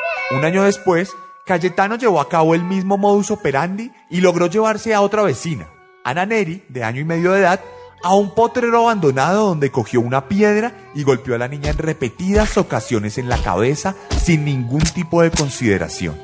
ये 0.00 0.38
Un 0.38 0.44
año 0.48 0.64
después, 0.64 1.14
Cayetano 1.44 1.96
llevó 1.96 2.20
a 2.20 2.28
cabo 2.28 2.54
el 2.54 2.64
mismo 2.64 2.98
modus 2.98 3.30
operandi 3.30 3.92
y 4.10 4.20
logró 4.20 4.48
llevarse 4.48 4.92
a 4.94 5.02
otra 5.02 5.22
vecina, 5.22 5.68
Ana 6.04 6.26
Neri, 6.26 6.64
de 6.68 6.82
año 6.82 7.00
y 7.00 7.04
medio 7.04 7.32
de 7.32 7.40
edad, 7.40 7.60
a 8.02 8.14
un 8.14 8.34
potrero 8.34 8.80
abandonado 8.80 9.46
donde 9.46 9.70
cogió 9.70 10.00
una 10.00 10.26
piedra 10.26 10.72
y 10.94 11.04
golpeó 11.04 11.36
a 11.36 11.38
la 11.38 11.48
niña 11.48 11.70
en 11.70 11.78
repetidas 11.78 12.56
ocasiones 12.56 13.18
en 13.18 13.28
la 13.28 13.38
cabeza 13.38 13.94
sin 14.24 14.44
ningún 14.44 14.82
tipo 14.82 15.22
de 15.22 15.30
consideración. 15.30 16.18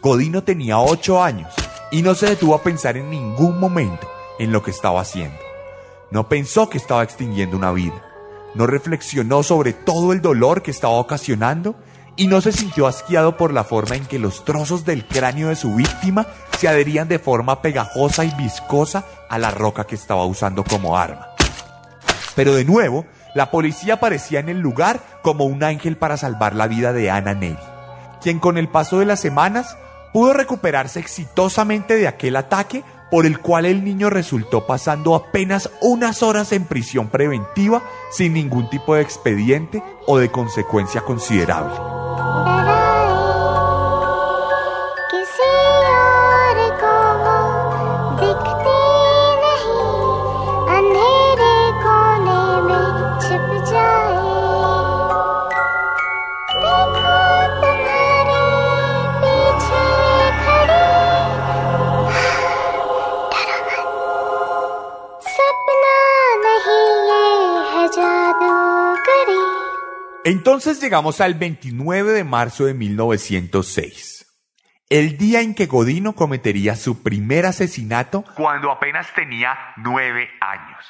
Godino 0.00 0.44
tenía 0.44 0.78
8 0.78 1.22
años 1.22 1.57
y 1.91 2.01
no 2.01 2.15
se 2.15 2.27
detuvo 2.27 2.55
a 2.55 2.63
pensar 2.63 2.97
en 2.97 3.09
ningún 3.09 3.59
momento 3.59 4.09
en 4.37 4.51
lo 4.51 4.63
que 4.63 4.71
estaba 4.71 5.01
haciendo. 5.01 5.37
No 6.11 6.27
pensó 6.27 6.69
que 6.69 6.77
estaba 6.77 7.03
extinguiendo 7.03 7.57
una 7.57 7.71
vida. 7.71 8.05
No 8.55 8.65
reflexionó 8.67 9.43
sobre 9.43 9.73
todo 9.73 10.13
el 10.13 10.21
dolor 10.21 10.61
que 10.61 10.71
estaba 10.71 10.93
ocasionando 10.93 11.75
y 12.15 12.27
no 12.27 12.41
se 12.41 12.51
sintió 12.51 12.87
asqueado 12.87 13.37
por 13.37 13.53
la 13.53 13.63
forma 13.63 13.95
en 13.95 14.05
que 14.05 14.19
los 14.19 14.43
trozos 14.43 14.85
del 14.85 15.07
cráneo 15.07 15.49
de 15.49 15.55
su 15.55 15.75
víctima 15.75 16.27
se 16.57 16.67
adherían 16.67 17.07
de 17.07 17.19
forma 17.19 17.61
pegajosa 17.61 18.25
y 18.25 18.31
viscosa 18.31 19.05
a 19.29 19.37
la 19.37 19.51
roca 19.51 19.85
que 19.85 19.95
estaba 19.95 20.25
usando 20.25 20.63
como 20.63 20.97
arma. 20.97 21.27
Pero 22.35 22.55
de 22.55 22.65
nuevo, 22.65 23.05
la 23.35 23.51
policía 23.51 23.95
aparecía 23.95 24.39
en 24.39 24.49
el 24.49 24.59
lugar 24.59 24.99
como 25.21 25.45
un 25.45 25.63
ángel 25.63 25.97
para 25.97 26.17
salvar 26.17 26.55
la 26.55 26.67
vida 26.67 26.91
de 26.91 27.11
Ana 27.11 27.33
Neri, 27.33 27.57
quien 28.21 28.39
con 28.39 28.57
el 28.57 28.67
paso 28.67 28.99
de 28.99 29.05
las 29.05 29.19
semanas 29.19 29.77
pudo 30.13 30.33
recuperarse 30.33 30.99
exitosamente 30.99 31.95
de 31.95 32.07
aquel 32.07 32.35
ataque 32.35 32.83
por 33.11 33.25
el 33.25 33.39
cual 33.39 33.65
el 33.65 33.83
niño 33.83 34.09
resultó 34.09 34.67
pasando 34.67 35.15
apenas 35.15 35.69
unas 35.81 36.21
horas 36.21 36.51
en 36.51 36.65
prisión 36.65 37.07
preventiva 37.09 37.81
sin 38.11 38.33
ningún 38.33 38.69
tipo 38.69 38.95
de 38.95 39.01
expediente 39.01 39.83
o 40.05 40.17
de 40.17 40.29
consecuencia 40.29 41.01
considerable. 41.01 41.98
Entonces 70.29 70.79
llegamos 70.79 71.21
al 71.21 71.33
29 71.33 72.11
de 72.11 72.23
marzo 72.23 72.65
de 72.65 72.75
1906, 72.75 74.27
el 74.87 75.17
día 75.17 75.41
en 75.41 75.55
que 75.55 75.65
Godino 75.65 76.13
cometería 76.13 76.75
su 76.75 77.01
primer 77.01 77.47
asesinato 77.47 78.23
Cuando 78.37 78.71
apenas 78.71 79.07
tenía 79.15 79.57
nueve 79.77 80.29
años. 80.39 80.85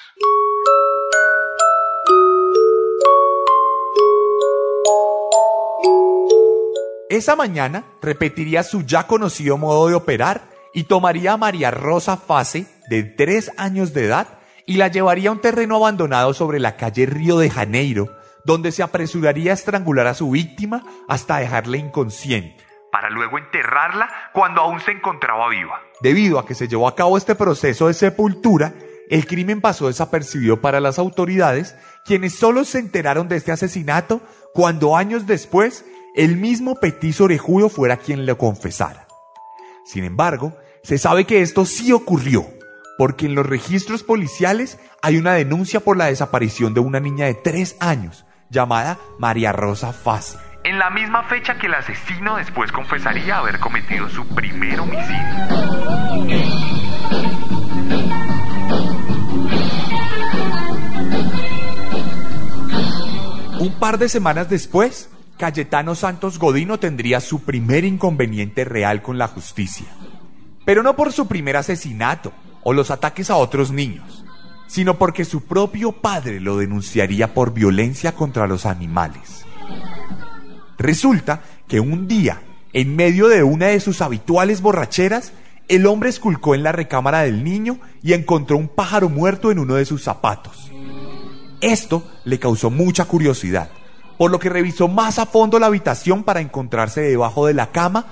Esa 7.10 7.38
mañana 7.38 7.86
repetiría 8.02 8.64
su 8.64 8.82
ya 8.86 9.08
conocido 9.08 9.58
modo 9.58 9.88
de 9.88 9.96
operar 9.96 10.50
y 10.74 10.84
tomaría 10.84 11.32
a 11.32 11.38
María 11.38 11.72
Rosa 11.72 12.18
Fase, 12.18 12.68
de 12.90 13.04
3 13.04 13.54
años 13.56 13.94
de 13.94 14.04
edad, 14.04 14.28
y 14.66 14.76
la 14.76 14.90
llevaría 14.90 15.30
a 15.30 15.32
un 15.32 15.40
terreno 15.40 15.78
abandonado 15.78 16.34
sobre 16.34 16.60
la 16.60 16.76
calle 16.76 17.06
Río 17.06 17.38
de 17.38 17.50
Janeiro, 17.50 18.19
donde 18.46 18.72
se 18.72 18.84
apresuraría 18.84 19.52
a 19.52 19.56
estrangular 19.56 20.08
a 20.08 20.14
su 20.14 20.32
víctima 20.32 20.84
hasta 21.08 21.38
dejarla 21.38 21.78
inconsciente. 21.78 22.64
Para 22.92 23.10
luego 23.10 23.38
enterrarla 23.38 24.10
cuando 24.34 24.62
aún 24.62 24.80
se 24.80 24.92
encontraba 24.92 25.50
viva. 25.50 25.82
Debido 26.02 26.40
a 26.40 26.46
que 26.46 26.56
se 26.56 26.68
llevó 26.68 26.88
a 26.88 26.96
cabo 26.96 27.18
este 27.18 27.36
proceso 27.36 27.88
de 27.88 27.94
sepultura, 27.94 28.74
el 29.10 29.26
crimen 29.26 29.62
pasó 29.62 29.88
desapercibido 29.88 30.62
para 30.62 30.80
las 30.80 31.00
autoridades, 31.00 31.76
quienes 32.06 32.36
solo 32.36 32.64
se 32.64 32.80
enteraron 32.80 33.28
de 33.28 33.38
este 33.38 33.52
asesinato 33.52 34.22
cuando 34.54 34.96
años 34.96 35.28
después 35.28 35.86
el 36.16 36.38
mismo 36.38 36.76
petiso 36.76 37.26
orejudo 37.26 37.70
fuera 37.70 37.98
quien 37.98 38.26
lo 38.26 38.38
confesara. 38.38 39.08
Sin 39.86 40.04
embargo, 40.04 40.56
se 40.84 40.98
sabe 40.98 41.26
que 41.26 41.42
esto 41.42 41.66
sí 41.66 41.92
ocurrió, 41.92 42.46
porque 42.98 43.26
en 43.26 43.36
los 43.36 43.46
registros 43.46 44.04
policiales 44.04 44.78
hay 45.02 45.18
una 45.18 45.34
denuncia 45.34 45.80
por 45.80 45.98
la 45.98 46.06
desaparición 46.06 46.74
de 46.74 46.80
una 46.80 47.00
niña 47.00 47.26
de 47.26 47.34
tres 47.34 47.78
años, 47.80 48.26
llamada 48.50 48.98
María 49.18 49.52
Rosa 49.52 49.94
Faz. 49.94 50.38
en 50.64 50.78
la 50.78 50.90
misma 50.90 51.24
fecha 51.24 51.58
que 51.58 51.68
el 51.68 51.74
asesino 51.74 52.36
después 52.36 52.72
confesaría 52.72 53.38
haber 53.38 53.60
cometido 53.60 54.10
su 54.10 54.28
primer 54.28 54.80
homicidio. 54.80 56.40
Un 63.60 63.74
par 63.80 63.98
de 63.98 64.10
semanas 64.10 64.50
después, 64.50 65.10
Cayetano 65.38 65.96
Santos 65.96 66.40
Godino 66.40 66.80
tendría 66.80 67.20
su 67.20 67.44
primer 67.44 67.84
inconveniente 67.86 68.66
real 68.66 69.02
con 69.02 69.18
la 69.18 69.28
justicia. 69.28 69.88
Pero 70.66 70.84
no 70.84 70.96
por 70.96 71.12
su 71.12 71.28
primer 71.28 71.58
asesinato 71.58 72.32
o 72.64 72.74
los 72.74 72.92
ataques 72.92 73.30
a 73.30 73.38
otros 73.38 73.72
niños, 73.72 74.19
sino 74.70 74.98
porque 75.00 75.26
su 75.26 75.42
propio 75.42 75.92
padre 75.92 76.40
lo 76.40 76.58
denunciaría 76.58 77.34
por 77.34 77.54
violencia 77.54 78.14
contra 78.14 78.48
los 78.48 78.68
animales. 78.68 79.44
Resulta 80.78 81.42
que 81.68 81.80
un 81.80 82.08
día, 82.08 82.42
en 82.72 82.96
medio 82.96 83.28
de 83.28 83.44
una 83.44 83.68
de 83.68 83.80
sus 83.80 84.02
habituales 84.02 84.62
borracheras, 84.62 85.34
el 85.68 85.88
hombre 85.88 86.10
esculcó 86.10 86.56
en 86.56 86.64
la 86.64 86.72
recámara 86.72 87.22
del 87.22 87.44
niño 87.44 87.80
y 88.04 88.14
encontró 88.14 88.58
un 88.58 88.70
pájaro 88.70 89.10
muerto 89.10 89.52
en 89.52 89.60
uno 89.60 89.74
de 89.74 89.86
sus 89.86 90.04
zapatos. 90.04 90.72
Esto 91.62 92.08
le 92.24 92.40
causó 92.40 92.70
mucha 92.70 93.06
curiosidad, 93.06 93.72
por 94.20 94.32
lo 94.32 94.40
que 94.40 94.50
revisó 94.50 94.88
más 94.88 95.18
a 95.20 95.26
fondo 95.26 95.60
la 95.60 95.66
habitación 95.66 96.24
para 96.24 96.42
encontrarse 96.42 97.02
debajo 97.02 97.48
de 97.48 97.56
la 97.56 97.72
cama 97.72 98.06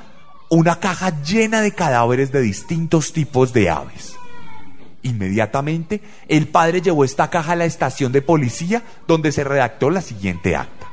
una 0.49 0.79
caja 0.79 1.21
llena 1.21 1.61
de 1.61 1.73
cadáveres 1.73 2.31
de 2.31 2.41
distintos 2.41 3.13
tipos 3.13 3.53
de 3.53 3.69
aves. 3.69 4.16
Inmediatamente, 5.03 6.01
el 6.27 6.47
padre 6.47 6.81
llevó 6.81 7.03
esta 7.03 7.29
caja 7.29 7.53
a 7.53 7.55
la 7.55 7.65
estación 7.65 8.11
de 8.11 8.21
policía 8.21 8.83
donde 9.07 9.31
se 9.31 9.43
redactó 9.43 9.89
la 9.89 10.01
siguiente 10.01 10.55
acta. 10.55 10.87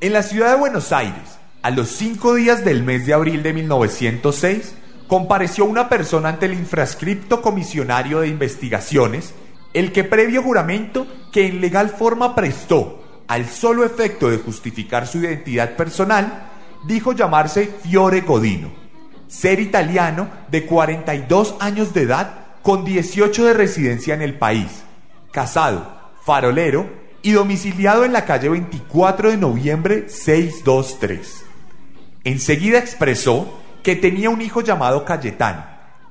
En 0.00 0.12
la 0.14 0.22
ciudad 0.22 0.52
de 0.52 0.58
Buenos 0.58 0.92
Aires, 0.92 1.38
a 1.62 1.70
los 1.70 1.88
cinco 1.88 2.34
días 2.34 2.64
del 2.64 2.82
mes 2.82 3.04
de 3.04 3.12
abril 3.12 3.42
de 3.42 3.52
1906, 3.52 4.74
compareció 5.06 5.66
una 5.66 5.88
persona 5.88 6.30
ante 6.30 6.46
el 6.46 6.54
infrascripto 6.54 7.42
comisionario 7.42 8.20
de 8.20 8.28
investigaciones, 8.28 9.34
el 9.74 9.92
que 9.92 10.04
previo 10.04 10.42
juramento 10.42 11.06
que 11.32 11.46
en 11.46 11.60
legal 11.60 11.90
forma 11.90 12.34
prestó, 12.34 13.04
al 13.28 13.46
solo 13.46 13.84
efecto 13.84 14.30
de 14.30 14.38
justificar 14.38 15.06
su 15.06 15.18
identidad 15.18 15.76
personal, 15.76 16.50
dijo 16.86 17.12
llamarse 17.12 17.70
Fiore 17.82 18.22
Godino, 18.22 18.72
ser 19.28 19.60
italiano 19.60 20.28
de 20.50 20.64
42 20.64 21.56
años 21.60 21.92
de 21.92 22.02
edad 22.02 22.40
con 22.62 22.84
18 22.84 23.46
de 23.46 23.54
residencia 23.54 24.14
en 24.14 24.22
el 24.22 24.34
país, 24.34 24.82
casado, 25.32 26.00
farolero 26.24 26.88
y 27.22 27.32
domiciliado 27.32 28.04
en 28.04 28.12
la 28.12 28.24
calle 28.24 28.48
24 28.48 29.30
de 29.30 29.36
noviembre 29.36 30.08
623. 30.08 31.44
Enseguida 32.24 32.78
expresó 32.78 33.58
que 33.82 33.96
tenía 33.96 34.30
un 34.30 34.42
hijo 34.42 34.60
llamado 34.60 35.04
Cayetano, 35.04 35.64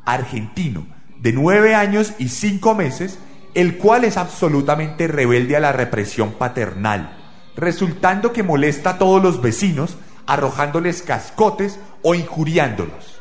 argentino, 0.06 0.88
de 1.20 1.34
9 1.34 1.76
años 1.76 2.14
y 2.18 2.30
5 2.30 2.74
meses, 2.76 3.20
el 3.54 3.78
cual 3.78 4.06
es 4.06 4.18
absolutamente 4.18 5.08
rebelde 5.08 5.56
a 5.56 5.60
la 5.60 5.72
represión 5.72 6.34
paternal, 6.34 7.18
resultando 7.56 8.32
que 8.32 8.44
molesta 8.44 8.92
a 8.92 8.98
todos 8.98 9.22
los 9.22 9.42
vecinos 9.42 9.98
arrojándoles 10.26 11.02
cascotes 11.02 11.80
o 12.04 12.14
injuriándolos, 12.16 13.20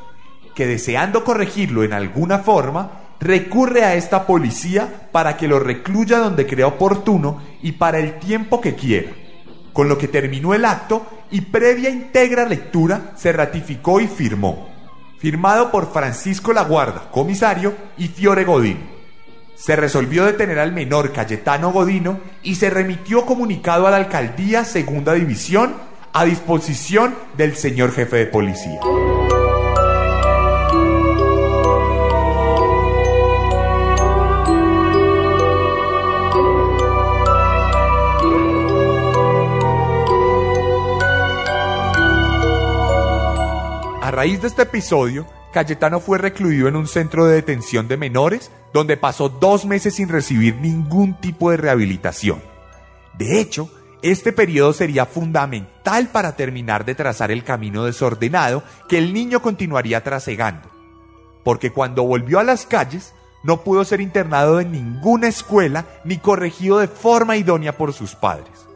que 0.55 0.67
deseando 0.67 1.25
corregirlo 1.25 1.83
en 1.83 1.93
alguna 1.93 2.41
forma, 2.41 3.08
recurre 3.21 3.85
a 3.85 3.95
esta 3.95 4.27
policía 4.27 5.09
para 5.13 5.37
que 5.37 5.49
lo 5.49 5.59
recluya 5.59 6.19
donde 6.19 6.47
crea 6.47 6.67
oportuno 6.67 7.43
y 7.63 7.73
para 7.73 7.99
el 7.99 8.19
tiempo 8.19 8.61
que 8.61 8.75
quiera. 8.75 9.11
Con 9.73 9.89
lo 9.89 9.99
que 9.99 10.09
terminó 10.09 10.55
el 10.55 10.65
acto 10.65 11.07
y 11.31 11.43
previa 11.43 11.91
íntegra 11.91 12.47
lectura 12.47 13.13
se 13.17 13.33
ratificó 13.33 14.01
y 14.01 14.07
firmó. 14.07 14.69
Firmado 15.19 15.71
por 15.71 15.93
Francisco 15.93 16.53
Laguarda, 16.53 17.11
comisario, 17.11 17.75
y 17.97 18.09
Fiore 18.09 18.45
Godino. 18.45 18.99
Se 19.57 19.75
resolvió 19.75 20.25
detener 20.25 20.61
al 20.61 20.73
menor 20.73 21.13
Cayetano 21.13 21.73
Godino 21.73 22.21
y 22.45 22.55
se 22.55 22.71
remitió 22.71 23.27
comunicado 23.27 23.89
a 23.89 23.91
la 23.91 23.97
alcaldía 23.97 24.65
Segunda 24.65 25.15
División 25.15 25.75
a 26.13 26.25
disposición 26.25 27.17
del 27.37 27.57
señor 27.57 27.93
jefe 27.93 28.17
de 28.17 28.27
policía. 28.27 28.79
A 44.09 44.11
raíz 44.11 44.41
de 44.41 44.49
este 44.49 44.63
episodio, 44.63 45.27
Cayetano 45.53 46.01
fue 46.01 46.17
recluido 46.17 46.67
en 46.67 46.77
un 46.77 46.87
centro 46.87 47.27
de 47.27 47.35
detención 47.35 47.89
de 47.89 47.99
menores 47.99 48.51
donde 48.73 48.97
pasó 48.97 49.29
dos 49.29 49.67
meses 49.67 49.97
sin 49.97 50.09
recibir 50.09 50.55
ningún 50.55 51.21
tipo 51.21 51.51
de 51.51 51.59
rehabilitación. 51.59 52.41
De 53.19 53.39
hecho, 53.39 53.71
este 54.01 54.33
periodo 54.33 54.73
sería 54.73 55.05
fundamental 55.05 56.09
para 56.09 56.37
terminar 56.37 56.87
de 56.87 56.95
trazar 56.95 57.31
el 57.31 57.45
camino 57.45 57.85
desordenado 57.85 58.63
que 58.89 58.97
el 58.97 59.13
niño 59.13 59.43
continuaría 59.43 60.03
trasegando. 60.03 60.71
Porque 61.45 61.71
cuando 61.71 62.03
volvió 62.05 62.39
a 62.39 62.45
las 62.45 62.65
calles, 62.65 63.13
no 63.43 63.61
pudo 63.61 63.85
ser 63.85 64.01
internado 64.01 64.59
en 64.59 64.73
ninguna 64.73 65.29
escuela 65.29 65.85
ni 66.05 66.17
corregido 66.17 66.79
de 66.79 66.89
forma 66.89 67.37
idónea 67.37 67.77
por 67.77 67.93
sus 67.93 68.15
padres. 68.15 68.69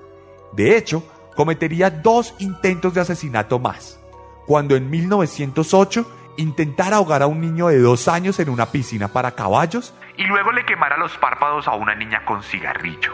De 0.53 0.77
hecho, 0.77 1.03
cometería 1.37 1.89
dos 1.89 2.35
intentos 2.39 2.93
de 2.93 3.01
asesinato 3.01 3.59
más, 3.59 3.99
cuando 4.47 4.77
en 4.77 4.91
1908 4.91 6.07
intentara 6.37 6.97
ahogar 6.97 7.23
a 7.23 7.27
un 7.27 7.41
niño 7.41 7.69
de 7.69 7.79
dos 7.79 8.09
años 8.09 8.39
en 8.41 8.49
una 8.49 8.67
piscina 8.67 9.09
para 9.09 9.33
caballos 9.33 9.95
Y 10.17 10.25
luego 10.25 10.53
le 10.53 10.65
quemara 10.65 10.97
los 10.97 11.17
párpados 11.19 11.69
a 11.69 11.75
una 11.75 11.95
niña 11.95 12.25
con 12.25 12.43
cigarrillo. 12.43 13.13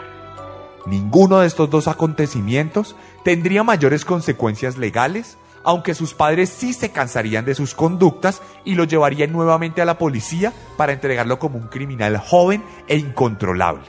Ninguno 0.85 1.39
de 1.39 1.47
estos 1.47 1.69
dos 1.69 1.87
acontecimientos 1.87 2.95
tendría 3.23 3.63
mayores 3.63 4.05
consecuencias 4.05 4.77
legales, 4.77 5.37
aunque 5.63 5.93
sus 5.93 6.13
padres 6.13 6.49
sí 6.49 6.73
se 6.73 6.91
cansarían 6.91 7.45
de 7.45 7.55
sus 7.55 7.75
conductas 7.75 8.41
y 8.63 8.75
lo 8.75 8.85
llevarían 8.85 9.31
nuevamente 9.31 9.81
a 9.81 9.85
la 9.85 9.97
policía 9.97 10.53
para 10.77 10.93
entregarlo 10.93 11.37
como 11.37 11.57
un 11.57 11.67
criminal 11.67 12.17
joven 12.17 12.63
e 12.87 12.97
incontrolable. 12.97 13.83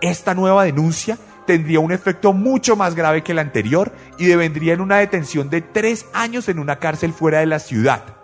Esta 0.00 0.34
nueva 0.34 0.64
denuncia 0.64 1.18
tendría 1.46 1.80
un 1.80 1.92
efecto 1.92 2.32
mucho 2.32 2.76
más 2.76 2.94
grave 2.94 3.22
que 3.22 3.34
la 3.34 3.40
anterior 3.40 3.92
y 4.18 4.26
devendría 4.26 4.74
en 4.74 4.80
una 4.80 4.98
detención 4.98 5.50
de 5.50 5.60
tres 5.60 6.06
años 6.12 6.48
en 6.48 6.58
una 6.58 6.78
cárcel 6.78 7.12
fuera 7.12 7.40
de 7.40 7.46
la 7.46 7.58
ciudad, 7.58 8.16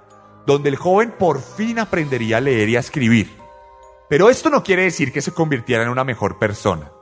donde 0.47 0.69
el 0.69 0.77
joven 0.77 1.13
por 1.19 1.41
fin 1.41 1.79
aprendería 1.79 2.39
a 2.39 2.41
leer 2.41 2.69
y 2.69 2.77
a 2.77 2.81
escribir. 2.81 3.31
Pero 4.09 4.31
esto 4.31 4.51
no 4.51 4.63
quiere 4.63 4.83
decir 4.83 5.13
que 5.13 5.23
se 5.23 5.33
convirtiera 5.33 5.83
en 5.83 5.89
una 5.89 6.05
mejor 6.05 6.39
persona. 6.39 6.93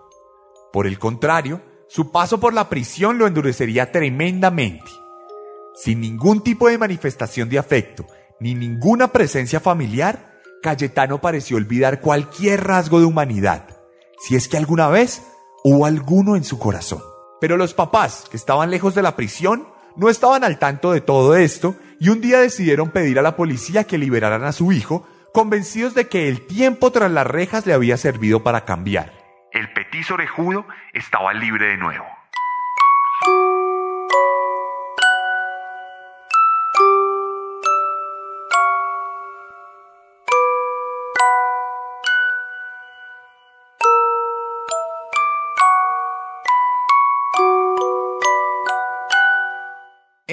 Por 0.73 0.87
el 0.87 0.99
contrario, 0.99 1.61
su 1.89 2.11
paso 2.11 2.41
por 2.41 2.55
la 2.55 2.69
prisión 2.69 3.19
lo 3.19 3.27
endurecería 3.27 3.93
tremendamente. 3.93 4.91
Sin 5.75 6.01
ningún 6.01 6.43
tipo 6.43 6.69
de 6.69 6.79
manifestación 6.79 7.49
de 7.49 7.59
afecto 7.59 8.07
ni 8.41 8.55
ninguna 8.55 9.09
presencia 9.09 9.61
familiar, 9.61 10.41
Cayetano 10.63 11.21
pareció 11.21 11.57
olvidar 11.57 12.01
cualquier 12.01 12.65
rasgo 12.65 12.99
de 12.99 13.07
humanidad, 13.07 13.69
si 14.19 14.35
es 14.35 14.49
que 14.49 14.57
alguna 14.57 14.89
vez 14.89 15.23
hubo 15.65 15.87
alguno 15.87 16.37
en 16.37 16.45
su 16.45 16.59
corazón. 16.59 17.03
Pero 17.41 17.57
los 17.57 17.73
papás, 17.73 18.27
que 18.31 18.37
estaban 18.37 18.71
lejos 18.71 18.95
de 18.95 19.03
la 19.03 19.17
prisión, 19.17 19.67
no 19.97 20.11
estaban 20.11 20.45
al 20.45 20.59
tanto 20.59 20.93
de 20.93 21.01
todo 21.01 21.35
esto 21.35 21.75
y 21.99 22.11
un 22.11 22.21
día 22.21 22.39
decidieron 22.39 22.91
pedir 22.91 23.19
a 23.19 23.23
la 23.23 23.35
policía 23.35 23.85
que 23.85 23.97
liberaran 23.97 24.45
a 24.45 24.53
su 24.53 24.73
hijo, 24.73 25.09
convencidos 25.33 25.95
de 25.95 26.07
que 26.07 26.29
el 26.29 26.47
tiempo 26.47 26.93
tras 26.93 27.11
las 27.11 27.27
rejas 27.27 27.67
le 27.67 27.73
había 27.73 27.97
servido 27.97 28.43
para 28.43 28.67
cambiar. 28.67 29.13
El 29.53 29.73
petiso 29.73 30.15
orejudo 30.15 30.67
estaba 30.93 31.33
libre 31.33 31.69
de 31.69 31.77
nuevo. 31.79 32.05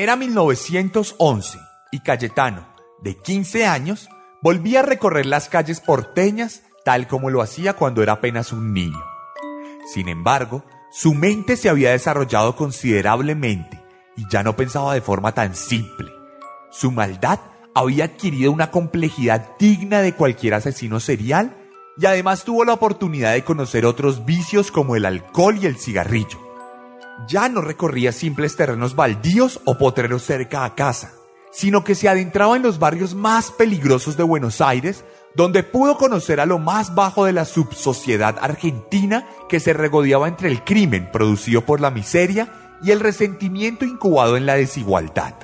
Era 0.01 0.15
1911 0.15 1.59
y 1.91 1.99
Cayetano, 1.99 2.65
de 3.03 3.17
15 3.17 3.67
años, 3.67 4.09
volvía 4.41 4.79
a 4.79 4.81
recorrer 4.81 5.27
las 5.27 5.47
calles 5.47 5.79
porteñas 5.79 6.63
tal 6.83 7.07
como 7.07 7.29
lo 7.29 7.39
hacía 7.39 7.73
cuando 7.73 8.01
era 8.01 8.13
apenas 8.13 8.51
un 8.51 8.73
niño. 8.73 8.99
Sin 9.93 10.09
embargo, 10.09 10.65
su 10.91 11.13
mente 11.13 11.55
se 11.55 11.69
había 11.69 11.91
desarrollado 11.91 12.55
considerablemente 12.55 13.79
y 14.17 14.25
ya 14.27 14.41
no 14.41 14.55
pensaba 14.55 14.95
de 14.95 15.01
forma 15.01 15.33
tan 15.33 15.55
simple. 15.55 16.11
Su 16.71 16.89
maldad 16.91 17.37
había 17.75 18.05
adquirido 18.05 18.51
una 18.51 18.71
complejidad 18.71 19.55
digna 19.59 20.01
de 20.01 20.15
cualquier 20.15 20.55
asesino 20.55 20.99
serial 20.99 21.55
y 21.99 22.07
además 22.07 22.43
tuvo 22.43 22.65
la 22.65 22.73
oportunidad 22.73 23.33
de 23.33 23.43
conocer 23.43 23.85
otros 23.85 24.25
vicios 24.25 24.71
como 24.71 24.95
el 24.95 25.05
alcohol 25.05 25.59
y 25.61 25.67
el 25.67 25.77
cigarrillo. 25.77 26.50
Ya 27.27 27.49
no 27.49 27.61
recorría 27.61 28.11
simples 28.11 28.55
terrenos 28.55 28.95
baldíos 28.95 29.59
o 29.65 29.77
potreros 29.77 30.23
cerca 30.23 30.65
a 30.65 30.75
casa, 30.75 31.13
sino 31.51 31.83
que 31.83 31.95
se 31.95 32.09
adentraba 32.09 32.55
en 32.55 32.63
los 32.63 32.79
barrios 32.79 33.15
más 33.15 33.51
peligrosos 33.51 34.17
de 34.17 34.23
Buenos 34.23 34.61
Aires, 34.61 35.03
donde 35.35 35.63
pudo 35.63 35.97
conocer 35.97 36.39
a 36.39 36.45
lo 36.45 36.59
más 36.59 36.95
bajo 36.95 37.25
de 37.25 37.33
la 37.33 37.45
subsociedad 37.45 38.37
argentina 38.41 39.27
que 39.47 39.59
se 39.59 39.73
regodeaba 39.73 40.27
entre 40.27 40.49
el 40.49 40.63
crimen 40.63 41.09
producido 41.11 41.61
por 41.61 41.79
la 41.79 41.91
miseria 41.91 42.77
y 42.83 42.91
el 42.91 42.99
resentimiento 42.99 43.85
incubado 43.85 44.37
en 44.37 44.45
la 44.45 44.55
desigualdad. 44.55 45.35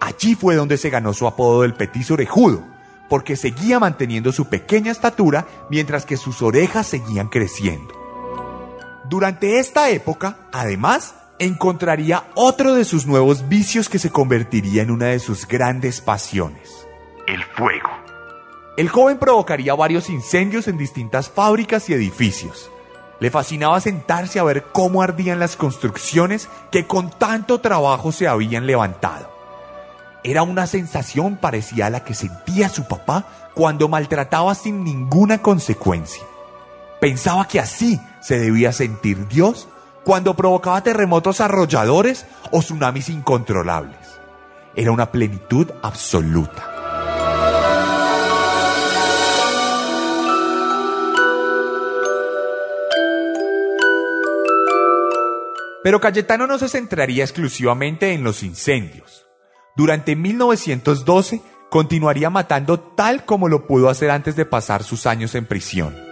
Allí 0.00 0.34
fue 0.34 0.54
donde 0.54 0.76
se 0.76 0.90
ganó 0.90 1.12
su 1.14 1.26
apodo 1.26 1.62
del 1.62 1.74
petiso 1.74 2.14
orejudo, 2.14 2.62
porque 3.08 3.36
seguía 3.36 3.80
manteniendo 3.80 4.32
su 4.32 4.46
pequeña 4.46 4.92
estatura 4.92 5.46
mientras 5.70 6.04
que 6.04 6.16
sus 6.16 6.42
orejas 6.42 6.86
seguían 6.86 7.28
creciendo. 7.28 8.05
Durante 9.08 9.60
esta 9.60 9.88
época, 9.90 10.36
además, 10.52 11.14
encontraría 11.38 12.24
otro 12.34 12.74
de 12.74 12.84
sus 12.84 13.06
nuevos 13.06 13.48
vicios 13.48 13.88
que 13.88 14.00
se 14.00 14.10
convertiría 14.10 14.82
en 14.82 14.90
una 14.90 15.06
de 15.06 15.20
sus 15.20 15.46
grandes 15.46 16.00
pasiones. 16.00 16.88
El 17.28 17.44
fuego. 17.44 17.88
El 18.76 18.88
joven 18.88 19.18
provocaría 19.18 19.74
varios 19.74 20.10
incendios 20.10 20.66
en 20.66 20.76
distintas 20.76 21.30
fábricas 21.30 21.88
y 21.88 21.94
edificios. 21.94 22.70
Le 23.20 23.30
fascinaba 23.30 23.80
sentarse 23.80 24.40
a 24.40 24.44
ver 24.44 24.64
cómo 24.72 25.02
ardían 25.02 25.38
las 25.38 25.56
construcciones 25.56 26.48
que 26.72 26.86
con 26.86 27.10
tanto 27.10 27.60
trabajo 27.60 28.10
se 28.10 28.26
habían 28.26 28.66
levantado. 28.66 29.30
Era 30.24 30.42
una 30.42 30.66
sensación 30.66 31.36
parecida 31.36 31.86
a 31.86 31.90
la 31.90 32.02
que 32.02 32.14
sentía 32.14 32.68
su 32.68 32.88
papá 32.88 33.24
cuando 33.54 33.88
maltrataba 33.88 34.54
sin 34.56 34.82
ninguna 34.82 35.40
consecuencia. 35.40 36.24
Pensaba 37.00 37.46
que 37.46 37.60
así 37.60 38.00
se 38.20 38.38
debía 38.38 38.72
sentir 38.72 39.28
Dios 39.28 39.68
cuando 40.02 40.34
provocaba 40.34 40.82
terremotos 40.82 41.40
arrolladores 41.40 42.24
o 42.50 42.60
tsunamis 42.60 43.10
incontrolables. 43.10 44.20
Era 44.74 44.92
una 44.92 45.10
plenitud 45.12 45.70
absoluta. 45.82 46.72
Pero 55.82 56.00
Cayetano 56.00 56.46
no 56.46 56.58
se 56.58 56.68
centraría 56.68 57.22
exclusivamente 57.22 58.12
en 58.12 58.24
los 58.24 58.42
incendios. 58.42 59.26
Durante 59.76 60.16
1912 60.16 61.42
continuaría 61.70 62.30
matando 62.30 62.80
tal 62.80 63.24
como 63.24 63.48
lo 63.48 63.66
pudo 63.66 63.90
hacer 63.90 64.10
antes 64.10 64.34
de 64.34 64.46
pasar 64.46 64.82
sus 64.82 65.06
años 65.06 65.34
en 65.34 65.46
prisión. 65.46 66.05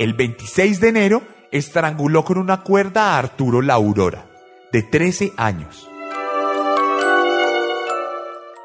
El 0.00 0.14
26 0.14 0.80
de 0.80 0.88
enero 0.88 1.22
estranguló 1.52 2.24
con 2.24 2.38
una 2.38 2.62
cuerda 2.62 3.12
a 3.12 3.18
Arturo 3.18 3.60
La 3.60 3.74
Aurora, 3.74 4.24
de 4.72 4.82
13 4.82 5.34
años. 5.36 5.86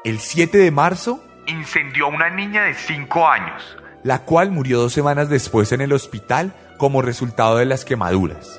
El 0.02 0.18
7 0.18 0.56
de 0.56 0.70
marzo, 0.70 1.22
Incendió 1.46 2.06
a 2.06 2.08
una 2.08 2.30
niña 2.30 2.62
de 2.62 2.72
5 2.72 3.28
años. 3.28 3.62
la 4.02 4.20
cual 4.20 4.50
murió 4.50 4.80
dos 4.80 4.94
semanas 4.94 5.28
después 5.28 5.72
en 5.72 5.82
el 5.82 5.92
hospital 5.92 6.54
como 6.78 7.02
resultado 7.02 7.58
de 7.58 7.66
las 7.66 7.84
quemaduras. 7.84 8.58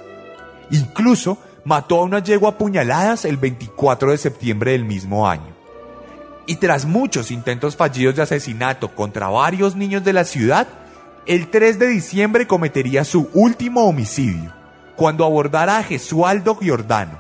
Incluso 0.70 1.40
mató 1.66 2.02
a 2.02 2.04
una 2.04 2.20
yegua 2.20 2.50
a 2.52 2.58
puñaladas 2.60 3.26
el 3.26 3.38
24 3.38 4.12
de 4.12 4.20
septiembre 4.20 4.74
del 4.74 4.86
mismo 4.86 5.28
año. 5.28 5.58
Y 6.46 6.58
tras 6.58 6.86
muchos 6.86 7.32
intentos 7.32 7.76
fallidos 7.76 8.18
de 8.18 8.22
asesinato 8.22 8.94
contra 8.94 9.30
varios 9.30 9.76
niños 9.76 10.04
de 10.04 10.14
la 10.14 10.26
ciudad, 10.26 10.68
el 11.28 11.50
3 11.50 11.78
de 11.78 11.88
diciembre 11.88 12.48
cometería 12.48 13.04
su 13.04 13.30
último 13.34 13.86
homicidio, 13.86 14.54
cuando 14.96 15.26
abordara 15.26 15.78
a 15.78 15.84
Gesualdo 15.84 16.56
Giordano, 16.56 17.20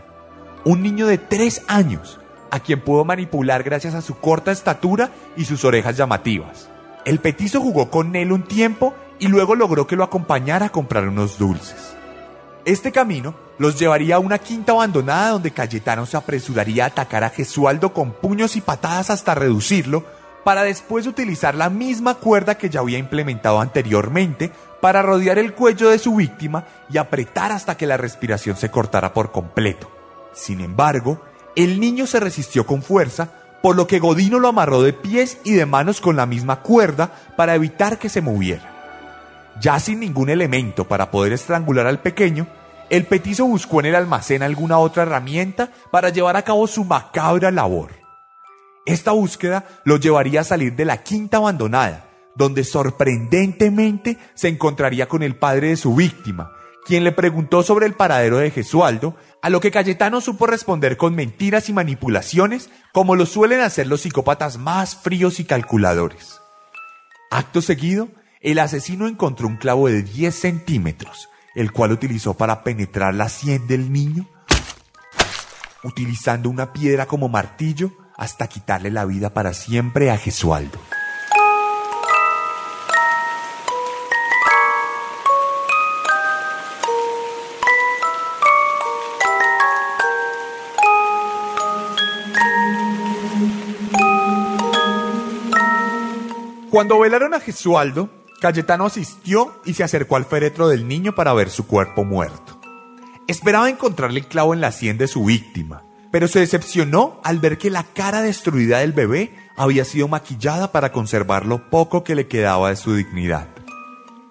un 0.64 0.82
niño 0.82 1.08
de 1.08 1.18
3 1.18 1.64
años, 1.68 2.18
a 2.50 2.62
quien 2.62 2.80
pudo 2.80 3.04
manipular 3.04 3.64
gracias 3.64 3.94
a 3.94 4.02
su 4.02 4.18
corta 4.18 4.54
estatura 4.54 5.12
y 5.36 5.44
sus 5.44 5.66
orejas 5.66 5.98
llamativas. 5.98 6.70
El 7.04 7.20
petizo 7.20 7.60
jugó 7.60 7.90
con 7.90 8.16
él 8.16 8.32
un 8.32 8.44
tiempo 8.44 8.94
y 9.20 9.28
luego 9.28 9.56
logró 9.56 9.88
que 9.88 9.98
lo 9.98 10.06
acompañara 10.06 10.68
a 10.68 10.72
comprar 10.72 11.10
unos 11.10 11.38
dulces. 11.38 11.94
Este 12.64 12.94
camino 12.94 13.36
los 13.58 13.78
llevaría 13.78 14.16
a 14.16 14.20
una 14.20 14.40
quinta 14.40 14.72
abandonada 14.72 15.32
donde 15.32 15.52
Cayetano 15.52 16.06
se 16.06 16.16
apresuraría 16.16 16.86
a 16.86 16.88
atacar 16.88 17.26
a 17.26 17.30
Gesualdo 17.30 17.92
con 17.92 18.12
puños 18.12 18.56
y 18.56 18.62
patadas 18.62 19.10
hasta 19.10 19.36
reducirlo, 19.36 20.06
para 20.48 20.64
después 20.64 21.06
utilizar 21.08 21.56
la 21.56 21.70
misma 21.70 22.16
cuerda 22.16 22.58
que 22.58 22.70
ya 22.70 22.80
había 22.80 22.98
implementado 22.98 23.60
anteriormente 23.60 24.50
para 24.80 25.02
rodear 25.02 25.38
el 25.40 25.54
cuello 25.54 25.90
de 25.90 26.00
su 26.00 26.16
víctima 26.16 26.64
y 26.90 26.98
apretar 26.98 27.52
hasta 27.52 27.76
que 27.76 27.86
la 27.86 27.98
respiración 27.98 28.56
se 28.56 28.72
cortara 28.72 29.14
por 29.14 29.34
completo. 29.34 29.92
Sin 30.32 30.62
embargo, 30.62 31.22
el 31.58 31.82
niño 31.82 32.08
se 32.08 32.22
resistió 32.22 32.66
con 32.66 32.82
fuerza, 32.82 33.30
por 33.62 33.76
lo 33.76 33.88
que 33.88 34.00
Godino 34.00 34.40
lo 34.40 34.48
amarró 34.48 34.84
de 34.84 34.94
pies 34.94 35.38
y 35.44 35.52
de 35.52 35.66
manos 35.66 36.00
con 36.00 36.16
la 36.16 36.26
misma 36.26 36.62
cuerda 36.62 37.12
para 37.36 37.54
evitar 37.54 38.00
que 38.00 38.08
se 38.08 38.22
moviera. 38.22 39.52
Ya 39.60 39.78
sin 39.82 40.00
ningún 40.00 40.30
elemento 40.30 40.88
para 40.88 41.12
poder 41.12 41.34
estrangular 41.34 41.88
al 41.88 42.00
pequeño, 42.00 42.48
el 42.90 43.06
petizo 43.06 43.44
buscó 43.44 43.82
en 43.82 43.88
el 43.88 43.96
almacén 43.96 44.44
alguna 44.44 44.78
otra 44.78 45.04
herramienta 45.04 45.72
para 45.92 46.08
llevar 46.08 46.38
a 46.38 46.44
cabo 46.44 46.68
su 46.68 46.86
macabra 46.86 47.52
labor. 47.52 48.07
Esta 48.88 49.12
búsqueda 49.12 49.68
lo 49.84 49.98
llevaría 49.98 50.42
a 50.42 50.46
salir 50.46 50.74
de 50.78 50.86
la 50.86 51.04
quinta 51.04 51.38
abandonada, 51.38 52.10
donde 52.38 52.64
sorprendentemente 52.64 54.18
se 54.34 54.48
encontraría 54.48 55.10
con 55.10 55.24
el 55.24 55.36
padre 55.36 55.68
de 55.68 55.76
su 55.76 55.94
víctima, 55.94 56.54
quien 56.86 57.04
le 57.04 57.12
preguntó 57.12 57.64
sobre 57.64 57.86
el 57.86 57.96
paradero 57.96 58.38
de 58.38 58.50
Gesualdo, 58.50 59.18
a 59.42 59.50
lo 59.50 59.60
que 59.60 59.72
Cayetano 59.72 60.22
supo 60.22 60.48
responder 60.48 60.96
con 60.96 61.16
mentiras 61.16 61.68
y 61.68 61.74
manipulaciones, 61.74 62.70
como 62.94 63.18
lo 63.18 63.26
suelen 63.26 63.60
hacer 63.60 63.88
los 63.88 64.00
psicópatas 64.00 64.58
más 64.58 64.96
fríos 64.96 65.42
y 65.42 65.44
calculadores. 65.44 66.40
Acto 67.30 67.62
seguido, 67.62 68.08
el 68.40 68.58
asesino 68.58 69.10
encontró 69.10 69.50
un 69.50 69.58
clavo 69.58 69.90
de 69.90 70.02
10 70.02 70.34
centímetros, 70.34 71.28
el 71.56 71.74
cual 71.74 71.92
utilizó 71.92 72.36
para 72.36 72.64
penetrar 72.64 73.14
la 73.16 73.28
sien 73.28 73.68
del 73.68 73.92
niño, 73.92 74.30
utilizando 75.84 76.50
una 76.50 76.72
piedra 76.72 77.06
como 77.06 77.28
martillo 77.28 77.92
hasta 78.18 78.48
quitarle 78.48 78.92
la 78.92 79.06
vida 79.06 79.30
para 79.30 79.54
siempre 79.54 80.12
a 80.12 80.18
Gesualdo. 80.18 80.80
Cuando 96.70 97.00
velaron 97.00 97.34
a 97.34 97.40
Gesualdo, 97.40 98.10
Cayetano 98.40 98.86
asistió 98.86 99.62
y 99.66 99.74
se 99.74 99.84
acercó 99.84 100.16
al 100.16 100.26
féretro 100.26 100.68
del 100.68 100.88
niño 100.88 101.16
para 101.16 101.34
ver 101.34 101.50
su 101.50 101.66
cuerpo 101.66 102.04
muerto. 102.04 102.60
Esperaba 103.28 103.70
encontrarle 103.70 104.20
el 104.20 104.28
clavo 104.28 104.54
en 104.54 104.62
la 104.62 104.72
sien 104.72 104.98
de 105.00 105.08
su 105.08 105.26
víctima, 105.26 105.87
pero 106.12 106.28
se 106.28 106.40
decepcionó 106.40 107.20
al 107.24 107.40
ver 107.40 107.58
que 107.58 107.70
la 107.70 107.84
cara 107.84 108.22
destruida 108.22 108.80
del 108.80 108.94
bebé 108.94 109.36
había 109.58 109.86
sido 109.86 110.08
maquillada 110.08 110.72
para 110.72 110.92
conservar 110.92 111.46
lo 111.46 111.70
poco 111.70 112.04
que 112.04 112.16
le 112.16 112.28
quedaba 112.28 112.70
de 112.70 112.76
su 112.76 112.96
dignidad. 112.96 113.50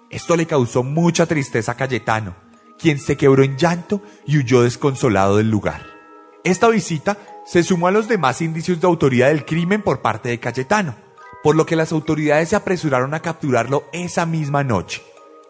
Esto 0.09 0.35
le 0.35 0.45
causó 0.45 0.83
mucha 0.83 1.25
tristeza 1.25 1.73
a 1.73 1.75
Cayetano, 1.75 2.35
quien 2.79 2.99
se 2.99 3.17
quebró 3.17 3.43
en 3.43 3.57
llanto 3.57 4.01
y 4.25 4.37
huyó 4.37 4.61
desconsolado 4.61 5.37
del 5.37 5.49
lugar. 5.49 5.85
Esta 6.43 6.69
visita 6.69 7.17
se 7.45 7.63
sumó 7.63 7.87
a 7.87 7.91
los 7.91 8.07
demás 8.07 8.41
indicios 8.41 8.79
de 8.79 8.87
autoría 8.87 9.27
del 9.27 9.45
crimen 9.45 9.81
por 9.81 10.01
parte 10.01 10.29
de 10.29 10.39
Cayetano, 10.39 10.95
por 11.43 11.55
lo 11.55 11.65
que 11.65 11.75
las 11.75 11.91
autoridades 11.91 12.49
se 12.49 12.55
apresuraron 12.55 13.13
a 13.13 13.21
capturarlo 13.21 13.83
esa 13.91 14.25
misma 14.25 14.63
noche. 14.63 15.03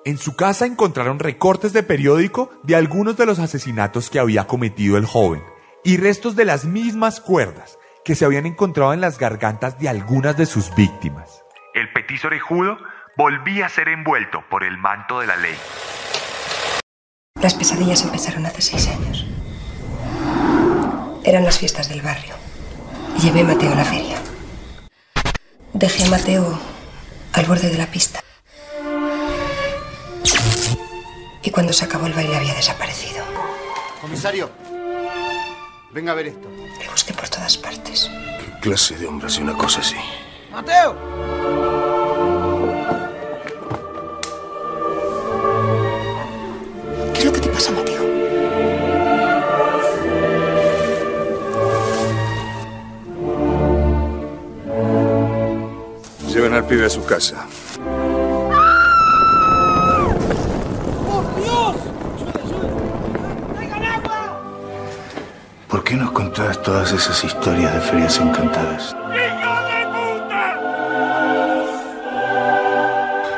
En 0.06 0.18
su 0.18 0.36
casa 0.36 0.66
encontraron 0.66 1.20
recortes 1.20 1.74
de 1.74 1.84
periódico 1.84 2.50
de 2.64 2.76
algunos 2.76 3.18
de 3.18 3.26
los 3.26 3.40
asesinatos 3.40 4.10
que 4.10 4.20
había 4.20 4.48
cometido 4.48 4.98
el 4.98 5.06
joven 5.06 5.44
y 5.84 5.98
restos 5.98 6.36
de 6.36 6.46
las 6.46 6.66
mismas 6.66 7.22
cuerdas 7.22 7.78
que 8.04 8.16
se 8.16 8.26
habían 8.26 8.46
encontrado 8.46 8.94
en 8.94 9.02
las 9.02 9.18
gargantas 9.18 9.80
de 9.80 9.90
algunas 9.90 10.38
de 10.38 10.46
sus 10.46 10.74
víctimas. 10.76 11.44
El 11.74 11.92
petiso 11.92 12.28
orejudo 12.28 12.78
volvía 13.18 13.66
a 13.66 13.70
ser 13.70 13.90
envuelto 13.90 14.44
por 14.50 14.64
el 14.64 14.78
manto 14.78 15.20
de 15.20 15.28
la 15.28 15.36
ley. 15.36 15.56
Las 17.42 17.54
pesadillas 17.54 18.04
empezaron 18.04 18.46
hace 18.46 18.62
seis 18.62 18.88
años. 18.88 19.26
Eran 21.24 21.44
las 21.44 21.60
fiestas 21.60 21.90
del 21.90 22.02
barrio. 22.02 22.36
Llevé 23.22 23.42
a 23.42 23.44
Mateo 23.44 23.72
a 23.72 23.76
la 23.76 23.84
feria. 23.84 24.18
Dejé 25.74 26.06
a 26.06 26.10
Mateo 26.10 26.60
al 27.34 27.46
borde 27.46 27.70
de 27.70 27.78
la 27.78 27.88
pista. 27.88 28.22
Y 31.44 31.52
cuando 31.52 31.74
se 31.74 31.86
acabó 31.86 32.08
el 32.08 32.14
baile 32.14 32.36
había 32.36 32.54
desaparecido. 32.54 33.24
Comisario, 34.02 34.50
Venga 35.92 36.12
a 36.12 36.16
ver 36.16 36.28
esto. 36.28 36.50
Le 36.80 36.90
busqué 36.90 37.14
por 37.14 37.30
todas 37.30 37.58
partes. 37.58 38.10
¿Qué 38.40 38.60
clase 38.60 38.98
de 38.98 39.08
hombre 39.08 39.28
hace 39.28 39.42
una 39.42 39.54
cosa 39.54 39.80
así? 39.80 39.96
¡Mateo! 40.52 40.96
¿Qué 47.14 47.20
es 47.20 47.26
lo 47.26 47.34
que 47.34 47.40
te 47.40 47.50
pasa, 47.50 47.72
Mateo? 47.72 48.04
Lleven 56.28 56.54
al 56.54 56.68
pibe 56.68 56.86
a 56.86 56.90
su 56.90 57.04
casa. 57.06 57.48
Qué 65.88 65.96
nos 65.96 66.12
contás 66.12 66.62
todas 66.64 66.92
esas 66.92 67.24
historias 67.24 67.74
de 67.74 67.80
ferias 67.80 68.20
encantadas? 68.20 68.94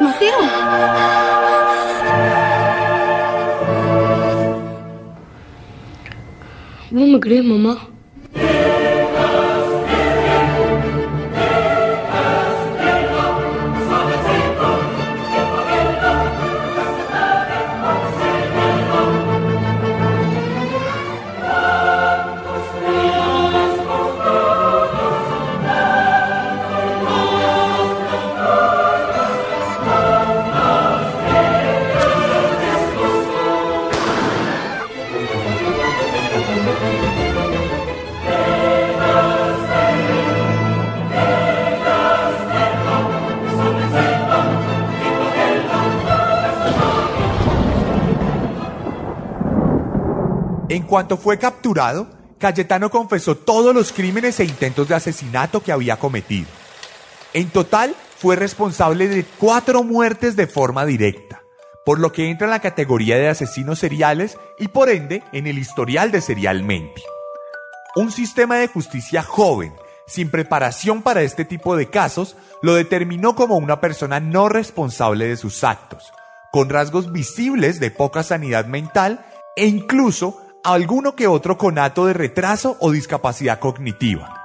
Mateo. 0.02 0.40
¿Vos 6.90 7.08
me 7.08 7.20
crees, 7.20 7.46
mamá? 7.46 7.88
Cuanto 50.89 51.15
fue 51.17 51.38
capturado, 51.38 52.10
Cayetano 52.39 52.89
confesó 52.89 53.36
todos 53.36 53.73
los 53.73 53.93
crímenes 53.93 54.39
e 54.39 54.45
intentos 54.45 54.88
de 54.88 54.95
asesinato 54.95 55.62
que 55.62 55.71
había 55.71 55.97
cometido. 55.97 56.47
En 57.34 57.49
total, 57.49 57.95
fue 58.17 58.36
responsable 58.36 59.08
de 59.08 59.23
cuatro 59.23 59.84
muertes 59.84 60.36
de 60.36 60.47
forma 60.47 60.86
directa, 60.86 61.41
por 61.86 61.99
lo 61.99 62.12
que 62.12 62.30
entra 62.30 62.47
en 62.47 62.52
la 62.52 62.60
categoría 62.60 63.17
de 63.17 63.30
asesinos 63.30 63.80
seriales 63.80 64.38
y 64.58 64.67
por 64.69 64.89
ende 64.89 65.23
en 65.32 65.47
el 65.47 65.58
historial 65.58 66.12
de 66.12 66.21
serialmente. 66.21 67.02
Un 67.95 68.12
sistema 68.12 68.58
de 68.58 68.67
justicia 68.67 69.23
joven, 69.23 69.73
sin 70.08 70.32
preparación 70.32 71.02
para 71.02 71.21
este 71.21 71.45
tipo 71.45 71.78
de 71.78 71.89
casos, 71.89 72.36
lo 72.62 72.73
determinó 72.73 73.36
como 73.36 73.58
una 73.58 73.80
persona 73.80 74.19
no 74.19 74.49
responsable 74.49 75.28
de 75.28 75.38
sus 75.38 75.63
actos, 75.63 76.12
con 76.52 76.69
rasgos 76.69 77.12
visibles 77.12 77.80
de 77.80 77.91
poca 77.91 78.23
sanidad 78.23 78.65
mental 78.65 79.25
e 79.56 79.67
incluso 79.67 80.41
alguno 80.63 81.15
que 81.15 81.28
otro 81.28 81.58
conato 81.58 82.06
de 82.06 82.13
retraso 82.13 82.78
o 82.80 82.91
discapacidad 82.91 83.60
cognitiva. 83.60 84.36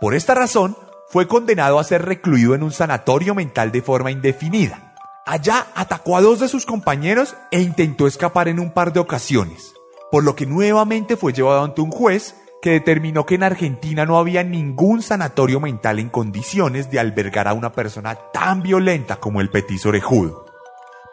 Por 0.00 0.14
esta 0.14 0.34
razón, 0.34 0.76
fue 1.08 1.26
condenado 1.28 1.78
a 1.78 1.84
ser 1.84 2.04
recluido 2.04 2.54
en 2.54 2.62
un 2.62 2.72
sanatorio 2.72 3.34
mental 3.34 3.72
de 3.72 3.82
forma 3.82 4.10
indefinida. 4.10 4.94
Allá 5.26 5.66
atacó 5.74 6.16
a 6.16 6.20
dos 6.20 6.40
de 6.40 6.48
sus 6.48 6.66
compañeros 6.66 7.36
e 7.50 7.60
intentó 7.60 8.06
escapar 8.06 8.48
en 8.48 8.60
un 8.60 8.72
par 8.72 8.92
de 8.92 9.00
ocasiones, 9.00 9.74
por 10.10 10.24
lo 10.24 10.36
que 10.36 10.46
nuevamente 10.46 11.16
fue 11.16 11.32
llevado 11.32 11.64
ante 11.64 11.80
un 11.80 11.90
juez 11.90 12.36
que 12.60 12.70
determinó 12.70 13.26
que 13.26 13.34
en 13.34 13.42
Argentina 13.42 14.06
no 14.06 14.18
había 14.18 14.42
ningún 14.42 15.02
sanatorio 15.02 15.60
mental 15.60 15.98
en 15.98 16.08
condiciones 16.08 16.90
de 16.90 16.98
albergar 16.98 17.48
a 17.48 17.54
una 17.54 17.72
persona 17.72 18.14
tan 18.32 18.62
violenta 18.62 19.16
como 19.16 19.40
el 19.40 19.50
petiso 19.50 19.90
orejudo 19.90 20.43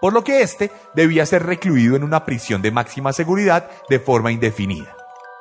por 0.01 0.13
lo 0.13 0.23
que 0.23 0.41
éste 0.41 0.71
debía 0.95 1.25
ser 1.25 1.43
recluido 1.43 1.95
en 1.95 2.03
una 2.03 2.25
prisión 2.25 2.61
de 2.61 2.71
máxima 2.71 3.13
seguridad 3.13 3.69
de 3.87 3.99
forma 3.99 4.31
indefinida. 4.31 4.97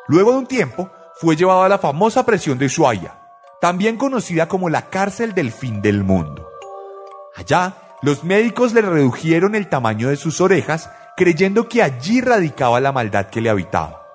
Luego 0.06 0.32
de 0.32 0.38
un 0.38 0.46
tiempo, 0.46 0.90
fue 1.20 1.36
llevado 1.36 1.62
a 1.62 1.68
la 1.68 1.78
famosa 1.78 2.24
prisión 2.24 2.58
de 2.58 2.66
Ushuaia, 2.66 3.18
también 3.60 3.96
conocida 3.96 4.48
como 4.48 4.68
la 4.68 4.88
cárcel 4.90 5.34
del 5.34 5.52
fin 5.52 5.82
del 5.82 6.04
mundo. 6.04 6.48
Allá, 7.36 7.74
los 8.02 8.24
médicos 8.24 8.72
le 8.72 8.82
redujeron 8.82 9.54
el 9.54 9.68
tamaño 9.68 10.08
de 10.08 10.16
sus 10.16 10.40
orejas, 10.40 10.90
creyendo 11.16 11.68
que 11.68 11.82
allí 11.82 12.20
radicaba 12.20 12.80
la 12.80 12.92
maldad 12.92 13.26
que 13.26 13.40
le 13.40 13.50
habitaba. 13.50 14.06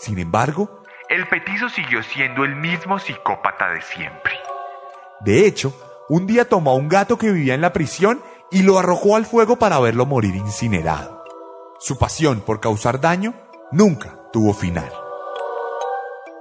Sin 0.00 0.18
embargo, 0.18 0.82
El 1.08 1.26
petizo 1.28 1.68
siguió 1.68 2.02
siendo 2.04 2.44
el 2.44 2.54
mismo 2.54 2.98
psicópata 3.00 3.70
de 3.70 3.82
siempre. 3.82 4.32
de 5.20 5.46
hecho, 5.46 5.74
un 6.08 6.26
día 6.26 6.48
tomó 6.48 6.70
a 6.70 6.74
un 6.74 6.88
gato 6.88 7.18
que 7.18 7.30
vivía 7.30 7.54
en 7.54 7.60
la 7.60 7.72
prisión 7.72 8.22
y 8.50 8.62
lo 8.62 8.78
arrojó 8.78 9.16
al 9.16 9.26
fuego 9.26 9.56
para 9.56 9.78
verlo 9.78 10.06
morir 10.06 10.34
incinerado. 10.34 11.24
Su 11.78 11.96
pasión 11.96 12.40
por 12.40 12.60
causar 12.60 13.00
daño 13.00 13.34
nunca 13.72 14.18
tuvo 14.32 14.52
final. 14.52 14.92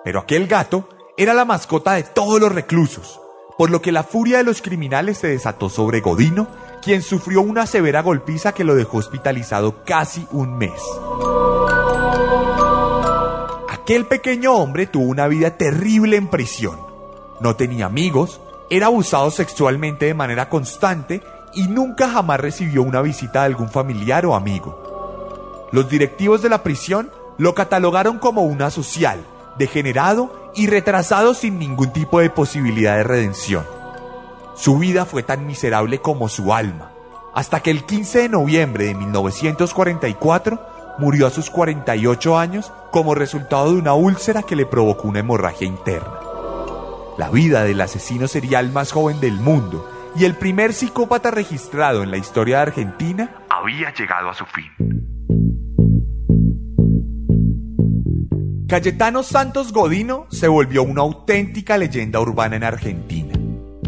Pero 0.04 0.20
aquel 0.20 0.48
gato 0.48 0.90
era 1.18 1.34
la 1.34 1.46
mascota 1.46 1.94
de 1.94 2.04
todos 2.04 2.40
los 2.40 2.52
reclusos, 2.52 3.20
por 3.58 3.70
lo 3.70 3.82
que 3.82 3.92
la 3.92 4.04
furia 4.04 4.38
de 4.38 4.44
los 4.44 4.62
criminales 4.62 5.18
se 5.18 5.28
desató 5.28 5.70
sobre 5.70 6.00
Godino, 6.00 6.48
quien 6.82 7.02
sufrió 7.02 7.42
una 7.42 7.68
severa 7.68 8.02
golpiza 8.02 8.54
que 8.54 8.64
lo 8.64 8.76
dejó 8.76 8.98
hospitalizado 8.98 9.84
casi 9.84 10.26
un 10.32 10.58
mes. 10.58 10.82
Aquel 13.70 14.06
pequeño 14.06 14.54
hombre 14.54 14.88
tuvo 14.88 15.06
una 15.06 15.28
vida 15.28 15.58
terrible 15.58 16.16
en 16.16 16.28
prisión. 16.28 16.80
No 17.40 17.56
tenía 17.56 17.86
amigos, 17.86 18.40
era 18.70 18.86
abusado 18.86 19.32
sexualmente 19.32 20.06
de 20.06 20.14
manera 20.14 20.48
constante 20.48 21.22
y 21.54 21.68
nunca 21.68 22.10
jamás 22.10 22.40
recibió 22.40 22.84
una 22.84 23.02
visita 23.02 23.42
de 23.42 23.48
algún 23.48 23.70
familiar 23.70 24.26
o 24.26 24.36
amigo. 24.36 25.70
Los 25.72 25.90
directivos 25.90 26.42
de 26.42 26.50
la 26.50 26.64
prisión 26.64 27.12
lo 27.38 27.56
catalogaron 27.56 28.20
como 28.20 28.42
un 28.42 28.62
asocial, 28.62 29.20
degenerado 29.58 30.52
y 30.56 30.68
retrasado 30.68 31.34
sin 31.34 31.60
ningún 31.60 31.92
tipo 31.92 32.20
de 32.20 32.30
posibilidad 32.30 32.98
de 32.98 33.04
redención. 33.04 33.66
Su 34.56 34.78
vida 34.78 35.06
fue 35.06 35.24
tan 35.24 35.46
miserable 35.46 36.00
como 36.00 36.28
su 36.28 36.54
alma, 36.54 36.92
hasta 37.34 37.62
que 37.62 37.72
el 37.72 37.86
15 37.86 38.24
de 38.24 38.30
noviembre 38.30 38.86
de 38.86 38.96
1944 38.96 40.60
murió 40.98 41.28
a 41.28 41.32
sus 41.32 41.50
48 41.50 42.38
años 42.38 42.72
como 42.92 43.16
resultado 43.16 43.72
de 43.72 43.80
una 43.80 43.94
úlcera 43.94 44.44
que 44.44 44.56
le 44.56 44.66
provocó 44.66 45.08
una 45.08 45.20
hemorragia 45.20 45.66
interna. 45.66 46.20
La 47.18 47.30
vida 47.30 47.64
del 47.64 47.80
asesino 47.80 48.28
serial 48.28 48.72
más 48.72 48.92
joven 48.92 49.20
del 49.20 49.40
mundo 49.40 49.90
y 50.20 50.26
el 50.26 50.36
primer 50.36 50.74
psicópata 50.74 51.32
registrado 51.32 52.04
en 52.04 52.12
la 52.12 52.18
historia 52.18 52.58
de 52.58 52.64
Argentina 52.64 53.32
Había 53.50 53.94
llegado 53.94 54.30
a 54.30 54.34
su 54.34 54.46
fin. 54.46 54.70
Cayetano 58.68 59.24
Santos 59.24 59.72
Godino 59.72 60.28
se 60.30 60.50
volvió 60.50 60.84
una 60.84 61.02
auténtica 61.02 61.78
leyenda 61.78 62.20
urbana 62.20 62.58
en 62.58 62.66
Argentina. 62.66 63.34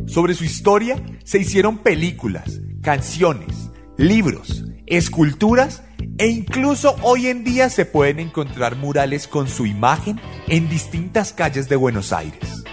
Sobre 0.08 0.34
su 0.34 0.46
historia 0.46 0.96
se 1.26 1.40
hicieron 1.40 1.80
películas, 1.80 2.62
canciones, 2.82 3.70
libros, 3.98 4.64
esculturas 4.88 5.84
e 6.18 6.28
incluso 6.28 6.96
hoy 7.02 7.28
en 7.28 7.44
día 7.44 7.70
se 7.70 7.86
pueden 7.86 8.20
encontrar 8.20 8.78
murales 8.78 9.28
con 9.28 9.50
su 9.50 9.66
imagen 9.66 10.20
en 10.48 10.70
distintas 10.70 11.34
calles 11.34 11.68
de 11.68 11.76
Buenos 11.76 12.14
Aires. 12.14 12.64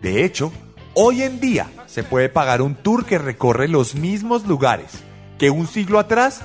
De 0.00 0.24
hecho, 0.24 0.52
hoy 0.94 1.22
en 1.22 1.40
día 1.40 1.68
se 1.86 2.02
puede 2.02 2.28
pagar 2.28 2.62
un 2.62 2.74
tour 2.74 3.04
que 3.04 3.18
recorre 3.18 3.68
los 3.68 3.94
mismos 3.94 4.46
lugares 4.46 5.02
que 5.38 5.50
un 5.50 5.66
siglo 5.66 5.98
atrás 5.98 6.42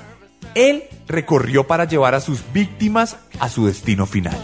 él 0.55 0.83
recorrió 1.07 1.67
para 1.67 1.85
llevar 1.85 2.15
a 2.15 2.21
sus 2.21 2.43
víctimas 2.53 3.17
a 3.39 3.49
su 3.49 3.67
destino 3.67 4.05
final. 4.05 4.37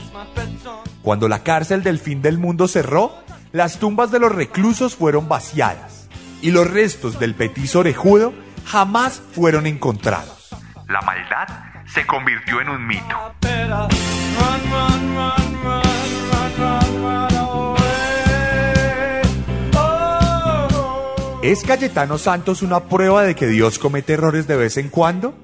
Cuando 1.02 1.28
la 1.28 1.44
cárcel 1.44 1.84
del 1.84 2.00
fin 2.00 2.22
del 2.22 2.38
mundo 2.38 2.68
cerró, 2.68 3.14
las 3.52 3.80
tumbas 3.80 4.12
de 4.12 4.20
los 4.20 4.32
reclusos 4.32 4.96
fueron 4.96 5.28
vaciadas 5.28 6.08
y 6.42 6.52
los 6.52 6.70
restos 6.70 7.20
del 7.20 7.36
petiso 7.36 7.80
orejudo 7.80 8.34
jamás 8.66 9.22
fueron 9.32 9.66
encontrados. 9.68 10.50
La 10.88 11.02
maldad 11.02 11.48
se 11.88 12.06
convirtió 12.06 12.62
en 12.62 12.70
un 12.70 12.88
mito. 12.88 13.16
¿Es 21.46 21.62
Cayetano 21.62 22.18
Santos 22.18 22.64
una 22.64 22.86
prueba 22.86 23.22
de 23.22 23.36
que 23.36 23.46
Dios 23.46 23.78
comete 23.78 24.14
errores 24.14 24.48
de 24.48 24.56
vez 24.56 24.78
en 24.78 24.90
cuando? 24.90 25.36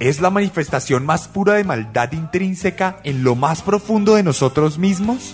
¿Es 0.00 0.20
la 0.20 0.28
manifestación 0.28 1.06
más 1.06 1.28
pura 1.28 1.52
de 1.52 1.62
maldad 1.62 2.10
intrínseca 2.10 2.98
en 3.04 3.22
lo 3.22 3.36
más 3.36 3.62
profundo 3.62 4.16
de 4.16 4.24
nosotros 4.24 4.76
mismos? 4.76 5.32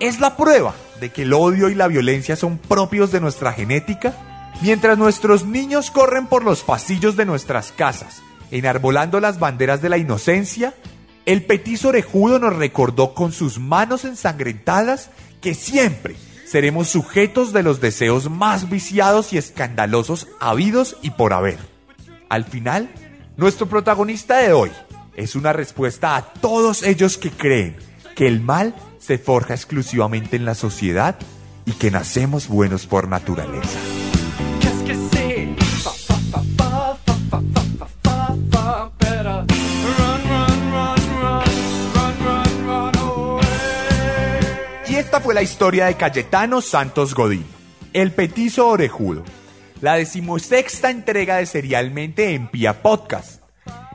¿Es 0.00 0.20
la 0.20 0.36
prueba 0.36 0.74
de 1.00 1.10
que 1.10 1.22
el 1.22 1.32
odio 1.32 1.70
y 1.70 1.74
la 1.74 1.88
violencia 1.88 2.36
son 2.36 2.58
propios 2.58 3.10
de 3.10 3.22
nuestra 3.22 3.54
genética? 3.54 4.52
Mientras 4.60 4.98
nuestros 4.98 5.46
niños 5.46 5.90
corren 5.90 6.26
por 6.26 6.44
los 6.44 6.62
pasillos 6.62 7.16
de 7.16 7.24
nuestras 7.24 7.72
casas, 7.72 8.20
enarbolando 8.50 9.18
las 9.18 9.38
banderas 9.38 9.80
de 9.80 9.88
la 9.88 9.96
inocencia, 9.96 10.74
el 11.24 11.46
petiso 11.46 11.88
orejudo 11.88 12.38
nos 12.38 12.54
recordó 12.54 13.14
con 13.14 13.32
sus 13.32 13.58
manos 13.58 14.04
ensangrentadas 14.04 15.08
que 15.40 15.54
siempre 15.54 16.16
seremos 16.54 16.86
sujetos 16.86 17.52
de 17.52 17.64
los 17.64 17.80
deseos 17.80 18.30
más 18.30 18.70
viciados 18.70 19.32
y 19.32 19.38
escandalosos 19.38 20.28
habidos 20.38 20.96
y 21.02 21.10
por 21.10 21.32
haber. 21.32 21.58
Al 22.28 22.44
final, 22.44 22.88
nuestro 23.36 23.68
protagonista 23.68 24.38
de 24.38 24.52
hoy 24.52 24.70
es 25.16 25.34
una 25.34 25.52
respuesta 25.52 26.14
a 26.14 26.22
todos 26.22 26.84
ellos 26.84 27.18
que 27.18 27.32
creen 27.32 27.74
que 28.14 28.28
el 28.28 28.40
mal 28.40 28.72
se 29.00 29.18
forja 29.18 29.54
exclusivamente 29.54 30.36
en 30.36 30.44
la 30.44 30.54
sociedad 30.54 31.16
y 31.66 31.72
que 31.72 31.90
nacemos 31.90 32.46
buenos 32.46 32.86
por 32.86 33.08
naturaleza. 33.08 34.03
La 45.34 45.42
historia 45.42 45.86
de 45.86 45.96
Cayetano 45.96 46.60
Santos 46.60 47.12
Godín, 47.12 47.44
el 47.92 48.12
petizo 48.12 48.68
orejudo, 48.68 49.24
la 49.80 49.94
decimosexta 49.94 50.90
entrega 50.90 51.38
de 51.38 51.46
Serialmente 51.46 52.34
en 52.34 52.46
Pia 52.46 52.82
Podcast. 52.82 53.42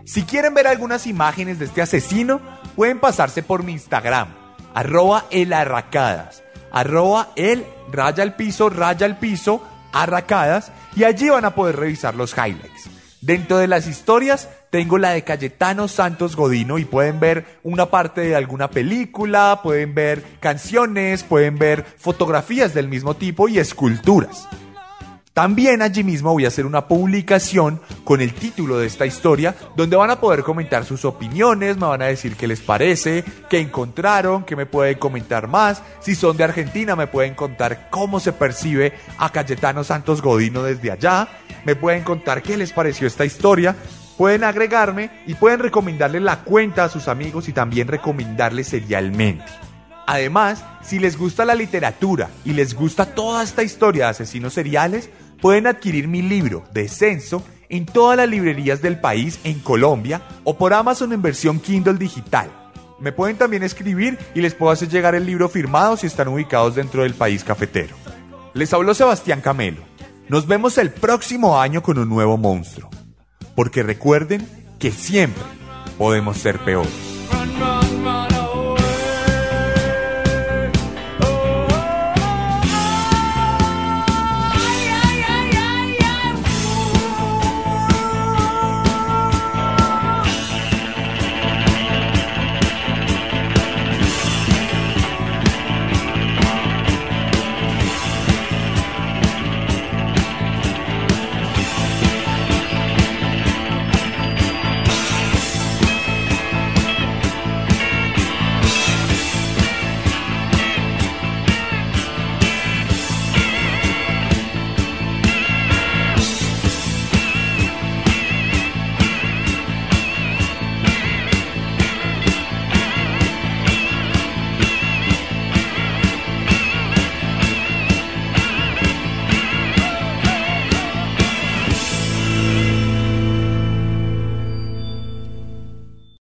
Si 0.03 0.23
quieren 0.23 0.53
ver 0.53 0.67
algunas 0.67 1.07
imágenes 1.07 1.57
de 1.57 1.65
este 1.65 1.81
asesino, 1.81 2.41
pueden 2.75 2.99
pasarse 2.99 3.41
por 3.41 3.63
mi 3.63 3.71
Instagram, 3.71 4.27
arroba 4.73 5.27
elarracadas, 5.31 6.43
arroba 6.73 7.29
el 7.37 7.65
raya 7.89 8.23
al 8.23 8.35
piso, 8.35 8.69
raya 8.69 9.05
al 9.05 9.17
piso, 9.17 9.65
arracadas, 9.93 10.73
y 10.93 11.05
allí 11.05 11.29
van 11.29 11.45
a 11.45 11.55
poder 11.55 11.77
revisar 11.77 12.15
los 12.15 12.33
highlights. 12.33 12.89
Dentro 13.21 13.57
de 13.57 13.67
las 13.67 13.85
historias 13.85 14.47
tengo 14.69 14.97
la 14.97 15.11
de 15.11 15.23
Cayetano 15.23 15.89
Santos 15.89 16.37
Godino 16.37 16.77
y 16.77 16.85
pueden 16.85 17.19
ver 17.19 17.59
una 17.63 17.87
parte 17.87 18.21
de 18.21 18.35
alguna 18.35 18.69
película, 18.69 19.59
pueden 19.61 19.93
ver 19.93 20.23
canciones, 20.39 21.23
pueden 21.23 21.57
ver 21.57 21.83
fotografías 21.97 22.73
del 22.73 22.87
mismo 22.87 23.15
tipo 23.15 23.49
y 23.49 23.59
esculturas. 23.59 24.47
También 25.39 25.81
allí 25.81 26.03
mismo 26.03 26.33
voy 26.33 26.43
a 26.43 26.49
hacer 26.49 26.65
una 26.65 26.85
publicación 26.85 27.79
con 28.03 28.19
el 28.19 28.33
título 28.33 28.77
de 28.77 28.87
esta 28.87 29.05
historia 29.05 29.55
donde 29.77 29.95
van 29.95 30.09
a 30.09 30.19
poder 30.19 30.43
comentar 30.43 30.83
sus 30.83 31.05
opiniones, 31.05 31.77
me 31.77 31.85
van 31.85 32.01
a 32.01 32.07
decir 32.07 32.35
qué 32.35 32.45
les 32.45 32.59
parece, 32.59 33.23
qué 33.49 33.59
encontraron, 33.61 34.43
qué 34.43 34.57
me 34.57 34.65
pueden 34.65 34.97
comentar 34.97 35.47
más. 35.47 35.81
Si 36.01 36.13
son 36.13 36.35
de 36.35 36.43
Argentina 36.43 36.97
me 36.97 37.07
pueden 37.07 37.35
contar 37.35 37.87
cómo 37.89 38.19
se 38.19 38.33
percibe 38.33 38.91
a 39.17 39.31
Cayetano 39.31 39.85
Santos 39.85 40.21
Godino 40.21 40.61
desde 40.63 40.91
allá, 40.91 41.29
me 41.63 41.77
pueden 41.77 42.03
contar 42.03 42.41
qué 42.41 42.57
les 42.57 42.73
pareció 42.73 43.07
esta 43.07 43.23
historia. 43.23 43.77
Pueden 44.17 44.43
agregarme 44.43 45.09
y 45.25 45.35
pueden 45.35 45.61
recomendarle 45.61 46.19
la 46.19 46.43
cuenta 46.43 46.83
a 46.83 46.89
sus 46.89 47.07
amigos 47.07 47.47
y 47.47 47.53
también 47.53 47.87
recomendarle 47.87 48.65
serialmente. 48.65 49.45
Además, 50.05 50.65
si 50.81 50.97
les 50.97 51.17
gusta 51.17 51.45
la 51.45 51.53
literatura 51.53 52.31
y 52.43 52.53
les 52.53 52.73
gusta 52.73 53.05
toda 53.05 53.43
esta 53.43 53.61
historia 53.61 54.05
de 54.05 54.09
asesinos 54.09 54.53
seriales, 54.53 55.11
pueden 55.41 55.67
adquirir 55.67 56.07
mi 56.07 56.21
libro, 56.21 56.63
Descenso, 56.73 57.43
en 57.69 57.85
todas 57.85 58.17
las 58.17 58.27
librerías 58.27 58.81
del 58.81 58.99
país 58.99 59.39
en 59.43 59.59
Colombia 59.59 60.21
o 60.43 60.57
por 60.57 60.73
Amazon 60.73 61.13
en 61.13 61.21
versión 61.21 61.59
Kindle 61.59 61.93
digital. 61.93 62.49
Me 62.99 63.11
pueden 63.11 63.37
también 63.37 63.63
escribir 63.63 64.17
y 64.35 64.41
les 64.41 64.55
puedo 64.55 64.71
hacer 64.71 64.89
llegar 64.89 65.15
el 65.15 65.25
libro 65.25 65.47
firmado 65.47 65.95
si 65.95 66.07
están 66.07 66.27
ubicados 66.27 66.75
dentro 66.75 67.03
del 67.03 67.13
país 67.13 67.43
cafetero. 67.43 67.95
Les 68.53 68.73
habló 68.73 68.93
Sebastián 68.93 69.41
Camelo. 69.41 69.81
Nos 70.27 70.47
vemos 70.47 70.77
el 70.77 70.91
próximo 70.91 71.59
año 71.59 71.81
con 71.81 71.97
un 71.97 72.09
nuevo 72.09 72.37
monstruo. 72.37 72.89
Porque 73.55 73.83
recuerden 73.83 74.47
que 74.79 74.91
siempre 74.91 75.43
podemos 75.97 76.37
ser 76.37 76.59
peores. 76.59 77.08